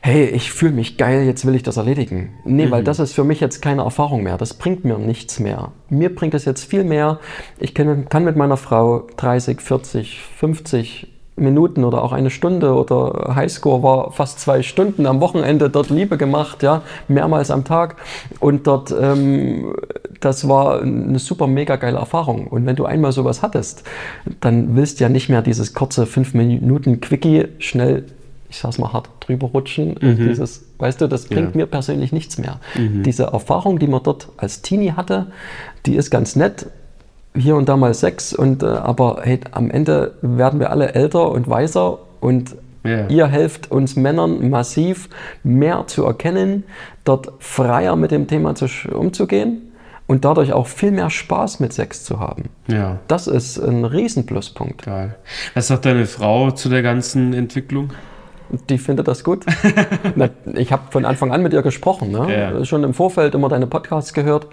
hey, 0.00 0.26
ich 0.26 0.50
fühle 0.50 0.72
mich 0.72 0.96
geil, 0.96 1.24
jetzt 1.24 1.46
will 1.46 1.54
ich 1.54 1.62
das 1.62 1.76
erledigen. 1.76 2.32
Nee, 2.44 2.66
mhm. 2.66 2.70
weil 2.70 2.84
das 2.84 2.98
ist 2.98 3.12
für 3.12 3.24
mich 3.24 3.40
jetzt 3.40 3.60
keine 3.60 3.82
Erfahrung 3.82 4.22
mehr. 4.22 4.38
Das 4.38 4.54
bringt 4.54 4.84
mir 4.84 4.98
nichts 4.98 5.40
mehr. 5.40 5.72
Mir 5.88 6.14
bringt 6.14 6.34
es 6.34 6.44
jetzt 6.44 6.64
viel 6.64 6.84
mehr. 6.84 7.20
Ich 7.58 7.74
kann, 7.74 8.08
kann 8.08 8.24
mit 8.24 8.36
meiner 8.36 8.56
Frau 8.56 9.06
30, 9.16 9.60
40, 9.60 10.20
50 10.20 11.06
Minuten 11.36 11.84
oder 11.84 12.04
auch 12.04 12.12
eine 12.12 12.30
Stunde 12.30 12.74
oder 12.74 13.34
Highscore 13.34 13.82
war 13.82 14.12
fast 14.12 14.40
zwei 14.40 14.62
Stunden 14.62 15.06
am 15.06 15.20
Wochenende 15.20 15.70
dort 15.70 15.90
Liebe 15.90 16.16
gemacht, 16.16 16.62
ja, 16.62 16.82
mehrmals 17.08 17.50
am 17.50 17.64
Tag. 17.64 17.96
Und 18.40 18.66
dort, 18.66 18.94
ähm, 18.98 19.74
das 20.20 20.48
war 20.48 20.82
eine 20.82 21.18
super 21.18 21.46
mega 21.46 21.76
geile 21.76 21.98
Erfahrung. 21.98 22.46
Und 22.46 22.66
wenn 22.66 22.76
du 22.76 22.84
einmal 22.84 23.12
sowas 23.12 23.42
hattest, 23.42 23.84
dann 24.40 24.76
willst 24.76 25.00
du 25.00 25.04
ja 25.04 25.08
nicht 25.08 25.28
mehr 25.28 25.42
dieses 25.42 25.72
kurze 25.72 26.06
fünf 26.06 26.34
Minuten 26.34 27.00
Quickie 27.00 27.48
schnell, 27.58 28.04
ich 28.50 28.58
sag's 28.58 28.78
mal 28.78 28.92
hart, 28.92 29.08
drüber 29.20 29.48
rutschen. 29.48 29.96
Mhm. 30.00 30.28
Dieses, 30.28 30.64
weißt 30.78 31.00
du, 31.00 31.06
das 31.06 31.26
bringt 31.26 31.54
ja. 31.54 31.58
mir 31.58 31.66
persönlich 31.66 32.12
nichts 32.12 32.38
mehr. 32.38 32.60
Mhm. 32.76 33.02
Diese 33.02 33.24
Erfahrung, 33.24 33.78
die 33.78 33.86
man 33.86 34.02
dort 34.02 34.28
als 34.36 34.62
Teenie 34.62 34.92
hatte, 34.92 35.28
die 35.86 35.96
ist 35.96 36.10
ganz 36.10 36.36
nett 36.36 36.66
hier 37.36 37.56
und 37.56 37.68
da 37.68 37.76
mal 37.76 37.94
Sex, 37.94 38.32
und, 38.32 38.62
äh, 38.62 38.66
aber 38.66 39.20
hey, 39.22 39.40
am 39.52 39.70
Ende 39.70 40.14
werden 40.22 40.60
wir 40.60 40.70
alle 40.70 40.94
älter 40.94 41.30
und 41.30 41.48
weiser 41.48 41.98
und 42.20 42.56
yeah. 42.84 43.08
ihr 43.08 43.26
helft 43.26 43.70
uns 43.70 43.96
Männern 43.96 44.50
massiv 44.50 45.08
mehr 45.42 45.86
zu 45.86 46.04
erkennen, 46.04 46.64
dort 47.04 47.32
freier 47.38 47.96
mit 47.96 48.10
dem 48.10 48.26
Thema 48.26 48.54
zu, 48.54 48.66
umzugehen 48.92 49.70
und 50.06 50.24
dadurch 50.24 50.52
auch 50.52 50.66
viel 50.66 50.90
mehr 50.90 51.08
Spaß 51.08 51.60
mit 51.60 51.72
Sex 51.72 52.04
zu 52.04 52.18
haben. 52.18 52.48
Ja. 52.66 52.98
Das 53.06 53.28
ist 53.28 53.58
ein 53.58 53.84
Riesenpluspunkt. 53.84 54.82
Geil. 54.82 55.14
Was 55.54 55.68
sagt 55.68 55.84
deine 55.84 56.06
Frau 56.06 56.50
zu 56.50 56.68
der 56.68 56.82
ganzen 56.82 57.32
Entwicklung? 57.32 57.90
Die 58.68 58.78
findet 58.78 59.08
das 59.08 59.24
gut. 59.24 59.44
ich 60.54 60.72
habe 60.72 60.82
von 60.90 61.04
Anfang 61.04 61.32
an 61.32 61.42
mit 61.42 61.52
ihr 61.52 61.62
gesprochen, 61.62 62.10
ne? 62.10 62.26
ja. 62.32 62.64
schon 62.64 62.84
im 62.84 62.94
Vorfeld 62.94 63.34
immer 63.34 63.48
deine 63.48 63.66
Podcasts 63.66 64.12
gehört 64.12 64.46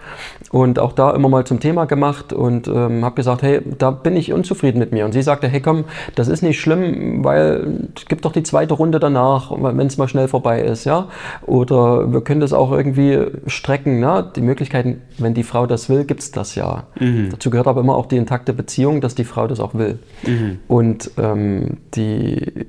und 0.52 0.80
auch 0.80 0.94
da 0.94 1.12
immer 1.12 1.30
mal 1.30 1.46
zum 1.46 1.60
Thema 1.60 1.86
gemacht 1.86 2.34
und 2.34 2.68
ähm, 2.68 3.04
habe 3.04 3.16
gesagt, 3.16 3.42
hey, 3.42 3.62
da 3.78 3.92
bin 3.92 4.16
ich 4.16 4.34
unzufrieden 4.34 4.80
mit 4.80 4.92
mir. 4.92 5.06
Und 5.06 5.14
sie 5.14 5.22
sagte, 5.22 5.48
hey 5.48 5.62
komm, 5.62 5.86
das 6.16 6.28
ist 6.28 6.42
nicht 6.42 6.60
schlimm, 6.60 7.24
weil 7.24 7.90
es 7.96 8.06
gibt 8.06 8.26
doch 8.26 8.32
die 8.32 8.44
zweite 8.44 8.74
Runde 8.74 9.00
danach, 9.00 9.52
wenn 9.52 9.88
es 9.88 9.98
mal 9.98 10.08
schnell 10.08 10.28
vorbei 10.28 10.62
ist, 10.62 10.86
ja. 10.86 11.08
Oder 11.46 12.12
wir 12.12 12.22
können 12.22 12.42
das 12.42 12.54
auch 12.54 12.72
irgendwie 12.72 13.20
strecken, 13.48 14.00
ne? 14.00 14.32
Die 14.36 14.42
Möglichkeiten, 14.42 15.02
wenn 15.18 15.34
die 15.34 15.44
Frau 15.44 15.66
das 15.66 15.90
will, 15.90 16.06
gibt 16.06 16.22
es 16.22 16.32
das 16.32 16.56
ja. 16.56 16.84
Mhm. 17.00 17.30
Dazu 17.32 17.50
gehört 17.50 17.68
aber 17.68 17.82
immer 17.82 17.96
auch 17.96 18.06
die 18.06 18.18
intakte 18.18 18.54
Beziehung, 18.54 19.02
dass 19.02 19.16
die 19.16 19.24
Frau 19.24 19.48
das 19.48 19.60
auch 19.60 19.74
will. 19.74 20.00
Mhm. 20.26 20.60
Und 20.68 21.12
ähm, 21.18 21.78
die 21.96 22.68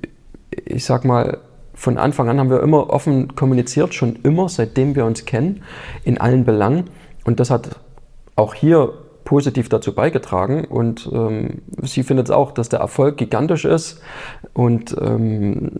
ich 0.65 0.85
sag 0.85 1.05
mal, 1.05 1.39
von 1.75 1.97
Anfang 1.97 2.29
an 2.29 2.41
haben 2.41 2.51
wir 2.51 2.61
immer 2.61 2.91
offen 2.91 3.37
kommuniziert, 3.37 3.95
schon 3.95 4.17
immer, 4.25 4.49
seitdem 4.49 4.97
wir 4.97 5.05
uns 5.05 5.25
kennen, 5.25 5.63
in 6.03 6.19
allen 6.19 6.45
Belangen. 6.45 6.91
Und 7.25 7.39
das 7.39 7.51
hat 7.51 7.79
auch 8.35 8.55
hier 8.55 8.93
positiv 9.25 9.69
dazu 9.69 9.95
beigetragen. 9.95 10.65
Und 10.65 11.09
ähm, 11.13 11.63
sie 11.83 12.03
findet 12.03 12.31
auch, 12.31 12.51
dass 12.53 12.69
der 12.69 12.81
Erfolg 12.81 13.17
gigantisch 13.17 13.65
ist 13.65 14.01
und 14.55 14.97
ähm, 15.01 15.71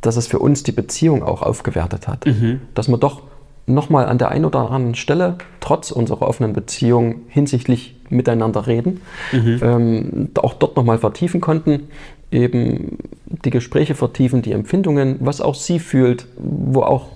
dass 0.00 0.16
es 0.16 0.26
für 0.26 0.38
uns 0.38 0.64
die 0.64 0.72
Beziehung 0.72 1.22
auch 1.22 1.42
aufgewertet 1.42 2.08
hat. 2.08 2.26
Mhm. 2.26 2.62
Dass 2.74 2.88
wir 2.88 2.98
doch 2.98 3.22
nochmal 3.66 4.06
an 4.06 4.18
der 4.18 4.30
einen 4.30 4.44
oder 4.44 4.60
anderen 4.60 4.94
Stelle, 4.94 5.38
trotz 5.60 5.90
unserer 5.90 6.22
offenen 6.22 6.52
Beziehung 6.52 7.22
hinsichtlich 7.28 7.94
miteinander 8.10 8.66
reden, 8.66 9.00
mhm. 9.32 9.60
ähm, 9.62 10.30
auch 10.36 10.54
dort 10.54 10.76
nochmal 10.76 10.98
vertiefen 10.98 11.40
konnten 11.40 11.88
eben 12.34 12.98
die 13.26 13.50
Gespräche 13.50 13.94
vertiefen, 13.94 14.42
die 14.42 14.52
Empfindungen, 14.52 15.16
was 15.20 15.40
auch 15.40 15.54
sie 15.54 15.78
fühlt, 15.78 16.26
wo 16.36 16.82
auch 16.82 17.06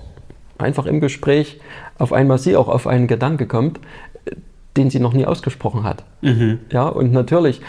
einfach 0.58 0.86
im 0.86 1.00
Gespräch 1.00 1.60
auf 1.98 2.12
einmal 2.12 2.38
sie 2.38 2.56
auch 2.56 2.68
auf 2.68 2.86
einen 2.86 3.06
Gedanke 3.06 3.46
kommt, 3.46 3.80
den 4.76 4.90
sie 4.90 5.00
noch 5.00 5.12
nie 5.12 5.26
ausgesprochen 5.26 5.82
hat. 5.82 6.04
Mhm. 6.22 6.60
Ja, 6.70 6.86
und 6.88 7.12
natürlich, 7.12 7.60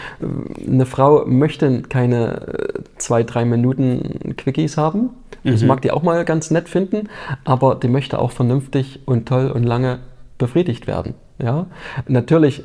eine 0.66 0.86
Frau 0.86 1.26
möchte 1.26 1.82
keine 1.82 2.46
äh, 2.46 2.82
zwei, 2.98 3.24
drei 3.24 3.44
Minuten 3.44 4.36
Quickies 4.36 4.76
haben. 4.76 5.10
Das 5.42 5.62
mhm. 5.62 5.68
mag 5.68 5.82
die 5.82 5.90
auch 5.90 6.02
mal 6.02 6.24
ganz 6.24 6.50
nett 6.50 6.68
finden, 6.68 7.08
aber 7.44 7.74
die 7.74 7.88
möchte 7.88 8.18
auch 8.18 8.30
vernünftig 8.30 9.00
und 9.06 9.26
toll 9.26 9.50
und 9.50 9.64
lange 9.64 9.98
befriedigt 10.38 10.86
werden. 10.86 11.14
Ja, 11.42 11.66
natürlich 12.06 12.62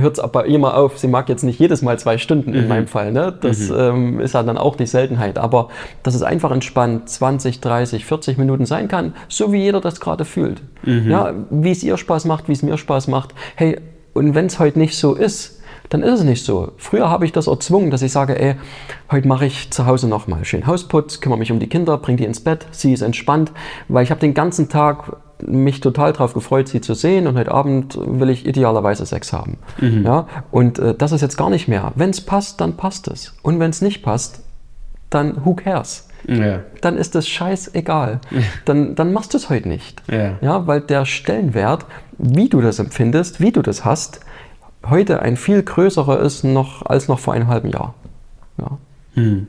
hört 0.00 0.18
es 0.18 0.20
aber 0.20 0.46
immer 0.46 0.76
auf, 0.76 0.98
sie 0.98 1.08
mag 1.08 1.28
jetzt 1.28 1.42
nicht 1.42 1.58
jedes 1.58 1.82
Mal 1.82 1.98
zwei 1.98 2.18
Stunden 2.18 2.54
in 2.54 2.62
mhm. 2.62 2.68
meinem 2.68 2.86
Fall. 2.86 3.12
Ne? 3.12 3.36
Das 3.40 3.68
mhm. 3.68 3.76
ähm, 3.78 4.20
ist 4.20 4.34
ja 4.34 4.42
dann 4.42 4.58
auch 4.58 4.76
die 4.76 4.86
Seltenheit. 4.86 5.38
Aber 5.38 5.68
dass 6.02 6.14
es 6.14 6.22
einfach 6.22 6.50
entspannt 6.50 7.08
20, 7.08 7.60
30, 7.60 8.04
40 8.04 8.38
Minuten 8.38 8.66
sein 8.66 8.88
kann, 8.88 9.14
so 9.28 9.52
wie 9.52 9.58
jeder 9.58 9.80
das 9.80 10.00
gerade 10.00 10.24
fühlt. 10.24 10.62
Mhm. 10.84 11.10
Ja, 11.10 11.34
wie 11.50 11.70
es 11.70 11.82
ihr 11.82 11.96
Spaß 11.96 12.24
macht, 12.24 12.48
wie 12.48 12.52
es 12.52 12.62
mir 12.62 12.78
Spaß 12.78 13.08
macht. 13.08 13.34
Hey, 13.54 13.78
und 14.14 14.34
wenn 14.34 14.46
es 14.46 14.58
heute 14.58 14.78
nicht 14.78 14.96
so 14.96 15.14
ist, 15.14 15.60
dann 15.88 16.02
ist 16.02 16.20
es 16.20 16.24
nicht 16.24 16.44
so. 16.44 16.72
Früher 16.78 17.10
habe 17.10 17.24
ich 17.24 17.32
das 17.32 17.46
erzwungen, 17.46 17.90
dass 17.90 18.02
ich 18.02 18.12
sage, 18.12 18.40
ey, 18.40 18.56
heute 19.10 19.28
mache 19.28 19.46
ich 19.46 19.70
zu 19.70 19.86
Hause 19.86 20.08
nochmal 20.08 20.44
schön 20.44 20.66
Hausputz, 20.66 21.20
kümmere 21.20 21.38
mich 21.38 21.52
um 21.52 21.60
die 21.60 21.68
Kinder, 21.68 21.96
bringe 21.98 22.18
die 22.18 22.24
ins 22.24 22.40
Bett, 22.40 22.66
sie 22.70 22.92
ist 22.92 23.02
entspannt, 23.02 23.52
weil 23.88 24.02
ich 24.02 24.10
habe 24.10 24.20
den 24.20 24.34
ganzen 24.34 24.68
Tag 24.68 25.16
mich 25.44 25.80
total 25.80 26.12
darauf 26.12 26.34
gefreut, 26.34 26.68
sie 26.68 26.80
zu 26.80 26.94
sehen 26.94 27.26
und 27.26 27.36
heute 27.36 27.52
Abend 27.52 27.98
will 28.00 28.30
ich 28.30 28.46
idealerweise 28.46 29.04
Sex 29.06 29.32
haben. 29.32 29.58
Mhm. 29.80 30.04
Ja? 30.04 30.26
Und 30.50 30.78
äh, 30.78 30.94
das 30.94 31.12
ist 31.12 31.20
jetzt 31.20 31.36
gar 31.36 31.50
nicht 31.50 31.68
mehr. 31.68 31.92
Wenn 31.94 32.10
es 32.10 32.20
passt, 32.20 32.60
dann 32.60 32.76
passt 32.76 33.08
es. 33.08 33.34
Und 33.42 33.60
wenn 33.60 33.70
es 33.70 33.82
nicht 33.82 34.02
passt, 34.02 34.40
dann 35.10 35.44
who 35.44 35.54
cares? 35.54 36.08
Ja. 36.26 36.60
Dann 36.80 36.96
ist 36.96 37.14
es 37.14 37.28
scheißegal. 37.28 38.20
Dann, 38.64 38.96
dann 38.96 39.12
machst 39.12 39.32
du 39.32 39.38
es 39.38 39.48
heute 39.48 39.68
nicht. 39.68 40.02
Ja. 40.10 40.38
ja. 40.40 40.66
Weil 40.66 40.80
der 40.80 41.04
Stellenwert, 41.04 41.86
wie 42.18 42.48
du 42.48 42.60
das 42.60 42.78
empfindest, 42.78 43.40
wie 43.40 43.52
du 43.52 43.62
das 43.62 43.84
hast, 43.84 44.20
heute 44.88 45.22
ein 45.22 45.36
viel 45.36 45.62
größerer 45.62 46.20
ist 46.20 46.44
noch, 46.44 46.84
als 46.84 47.08
noch 47.08 47.18
vor 47.18 47.34
einem 47.34 47.48
halben 47.48 47.68
Jahr. 47.68 47.94
Ja. 48.58 48.78
Hm. 49.14 49.46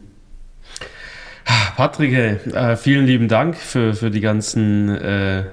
Patrick, 1.75 2.13
äh, 2.13 2.75
vielen 2.75 3.05
lieben 3.05 3.27
Dank 3.27 3.55
für, 3.55 3.93
für 3.93 4.11
die 4.11 4.19
ganzen 4.19 4.89
äh, 4.89 5.43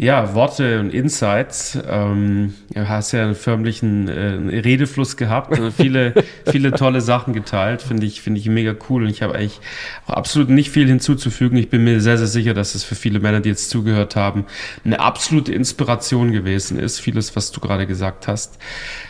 ja, 0.00 0.32
Worte 0.32 0.78
und 0.78 0.94
Insights. 0.94 1.76
Ähm, 1.88 2.54
du 2.72 2.88
hast 2.88 3.10
ja 3.10 3.24
einen 3.24 3.34
förmlichen 3.34 4.06
äh, 4.06 4.60
Redefluss 4.60 5.16
gehabt, 5.16 5.60
viele, 5.76 6.14
viele 6.48 6.70
tolle 6.70 7.00
Sachen 7.00 7.34
geteilt. 7.34 7.82
Finde 7.82 8.06
ich, 8.06 8.22
finde 8.22 8.38
ich 8.38 8.46
mega 8.48 8.76
cool. 8.88 9.02
Und 9.02 9.10
ich 9.10 9.22
habe 9.22 9.34
eigentlich 9.34 9.60
auch 10.06 10.14
absolut 10.14 10.50
nicht 10.50 10.70
viel 10.70 10.86
hinzuzufügen. 10.86 11.58
Ich 11.58 11.68
bin 11.68 11.82
mir 11.82 12.00
sehr, 12.00 12.16
sehr 12.16 12.28
sicher, 12.28 12.54
dass 12.54 12.76
es 12.76 12.84
für 12.84 12.94
viele 12.94 13.18
Männer, 13.18 13.40
die 13.40 13.48
jetzt 13.48 13.70
zugehört 13.70 14.14
haben, 14.14 14.46
eine 14.84 15.00
absolute 15.00 15.52
Inspiration 15.52 16.30
gewesen 16.30 16.78
ist. 16.78 17.00
Vieles, 17.00 17.34
was 17.34 17.50
du 17.50 17.58
gerade 17.58 17.88
gesagt 17.88 18.28
hast. 18.28 18.58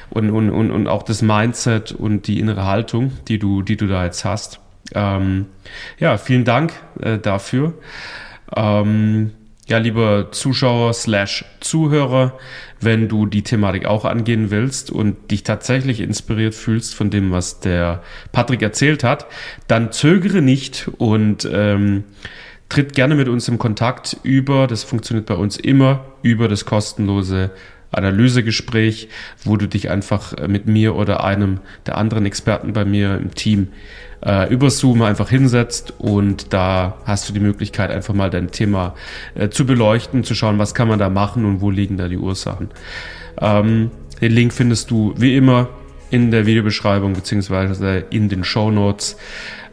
Und, 0.09 0.31
und, 0.31 0.49
und, 0.49 0.71
und 0.71 0.87
auch 0.87 1.03
das 1.03 1.21
Mindset 1.21 1.93
und 1.93 2.27
die 2.29 2.41
innere 2.41 2.65
Haltung, 2.65 3.13
die 3.29 3.39
du, 3.39 3.61
die 3.61 3.77
du 3.77 3.89
da 3.89 4.07
jetzt 4.07 4.25
hast. 4.25 4.59
Ähm, 4.95 5.49
ja, 5.99 6.17
vielen 6.17 6.47
Dank 6.47 6.73
äh, 6.99 7.19
dafür. 7.19 7.75
Ähm, 8.57 9.33
ja, 9.69 9.79
lieber 9.79 10.33
Zuschauer 10.33 10.95
slash 10.95 11.45
Zuhörer, 11.61 12.39
wenn 12.81 13.09
du 13.09 13.27
die 13.27 13.43
Thematik 13.43 13.85
auch 13.85 14.05
angehen 14.05 14.51
willst 14.51 14.91
und 14.91 15.31
dich 15.31 15.43
tatsächlich 15.43 16.01
inspiriert 16.01 16.55
fühlst 16.55 16.95
von 16.95 17.11
dem, 17.11 17.33
was 17.33 17.61
der 17.61 18.03
Patrick 18.33 18.63
erzählt 18.63 19.05
hat, 19.05 19.27
dann 19.67 19.93
zögere 19.93 20.41
nicht 20.41 20.89
und 20.97 21.47
ähm, 21.53 22.05
tritt 22.71 22.95
gerne 22.95 23.15
mit 23.15 23.29
uns 23.29 23.47
im 23.49 23.59
Kontakt 23.59 24.17
über, 24.23 24.67
das 24.67 24.85
funktioniert 24.85 25.27
bei 25.27 25.35
uns 25.35 25.59
immer, 25.59 26.05
über 26.23 26.49
das 26.49 26.65
kostenlose 26.65 27.51
Analysegespräch, 27.91 29.09
wo 29.45 29.57
du 29.57 29.67
dich 29.67 29.91
einfach 29.91 30.35
mit 30.47 30.67
mir 30.67 30.95
oder 30.95 31.25
einem 31.25 31.61
der 31.87 31.99
anderen 31.99 32.27
Experten 32.27 32.73
bei 32.73 32.85
mir 32.85 33.17
im 33.17 33.35
Team 33.35 33.69
äh, 34.25 34.53
über 34.53 34.71
Zoom 34.71 35.03
einfach 35.03 35.29
hinsetzt 35.29 35.95
und 35.99 36.53
da 36.53 36.99
hast 37.05 37.29
du 37.29 37.33
die 37.33 37.41
Möglichkeit, 37.41 37.91
einfach 37.91 38.15
mal 38.15 38.31
dein 38.31 38.51
Thema 38.51 38.95
äh, 39.35 39.49
zu 39.49 39.67
beleuchten, 39.67 40.25
zu 40.25 40.35
schauen, 40.35 40.59
was 40.59 40.75
kann 40.75 40.89
man 40.89 40.99
da 40.99 41.09
machen 41.09 41.45
und 41.45 41.61
wo 41.61 41.71
liegen 41.71 41.97
da 41.97 42.09
die 42.09 42.19
Ursachen. 42.19 42.71
Ähm, 43.41 43.91
den 44.21 44.33
Link 44.33 44.53
findest 44.53 44.91
du 44.91 45.15
wie 45.17 45.37
immer 45.37 45.69
in 46.11 46.31
der 46.31 46.47
Videobeschreibung 46.47 47.13
beziehungsweise 47.13 48.05
in 48.11 48.29
den 48.29 48.45
Show 48.45 48.71
Notes. 48.71 49.17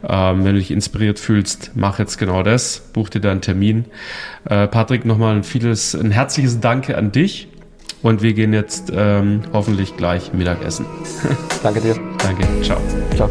Ähm, 0.06 0.44
wenn 0.44 0.52
du 0.52 0.58
dich 0.60 0.70
inspiriert 0.70 1.18
fühlst, 1.18 1.72
mach 1.74 1.98
jetzt 1.98 2.18
genau 2.18 2.42
das, 2.42 2.80
buch 2.92 3.08
dir 3.08 3.20
da 3.20 3.30
einen 3.30 3.40
Termin. 3.40 3.86
Äh, 4.44 4.68
Patrick, 4.68 5.04
nochmal 5.04 5.34
ein 5.34 5.42
vieles, 5.42 5.94
ein 5.94 6.10
herzliches 6.10 6.60
Danke 6.60 6.96
an 6.96 7.12
dich 7.12 7.48
und 8.02 8.22
wir 8.22 8.34
gehen 8.34 8.52
jetzt 8.52 8.92
ähm, 8.94 9.42
hoffentlich 9.52 9.96
gleich 9.96 10.32
Mittagessen. 10.32 10.86
Danke 11.62 11.80
dir. 11.80 11.98
Danke, 12.18 12.46
ciao. 12.62 12.78
Ciao. 13.16 13.30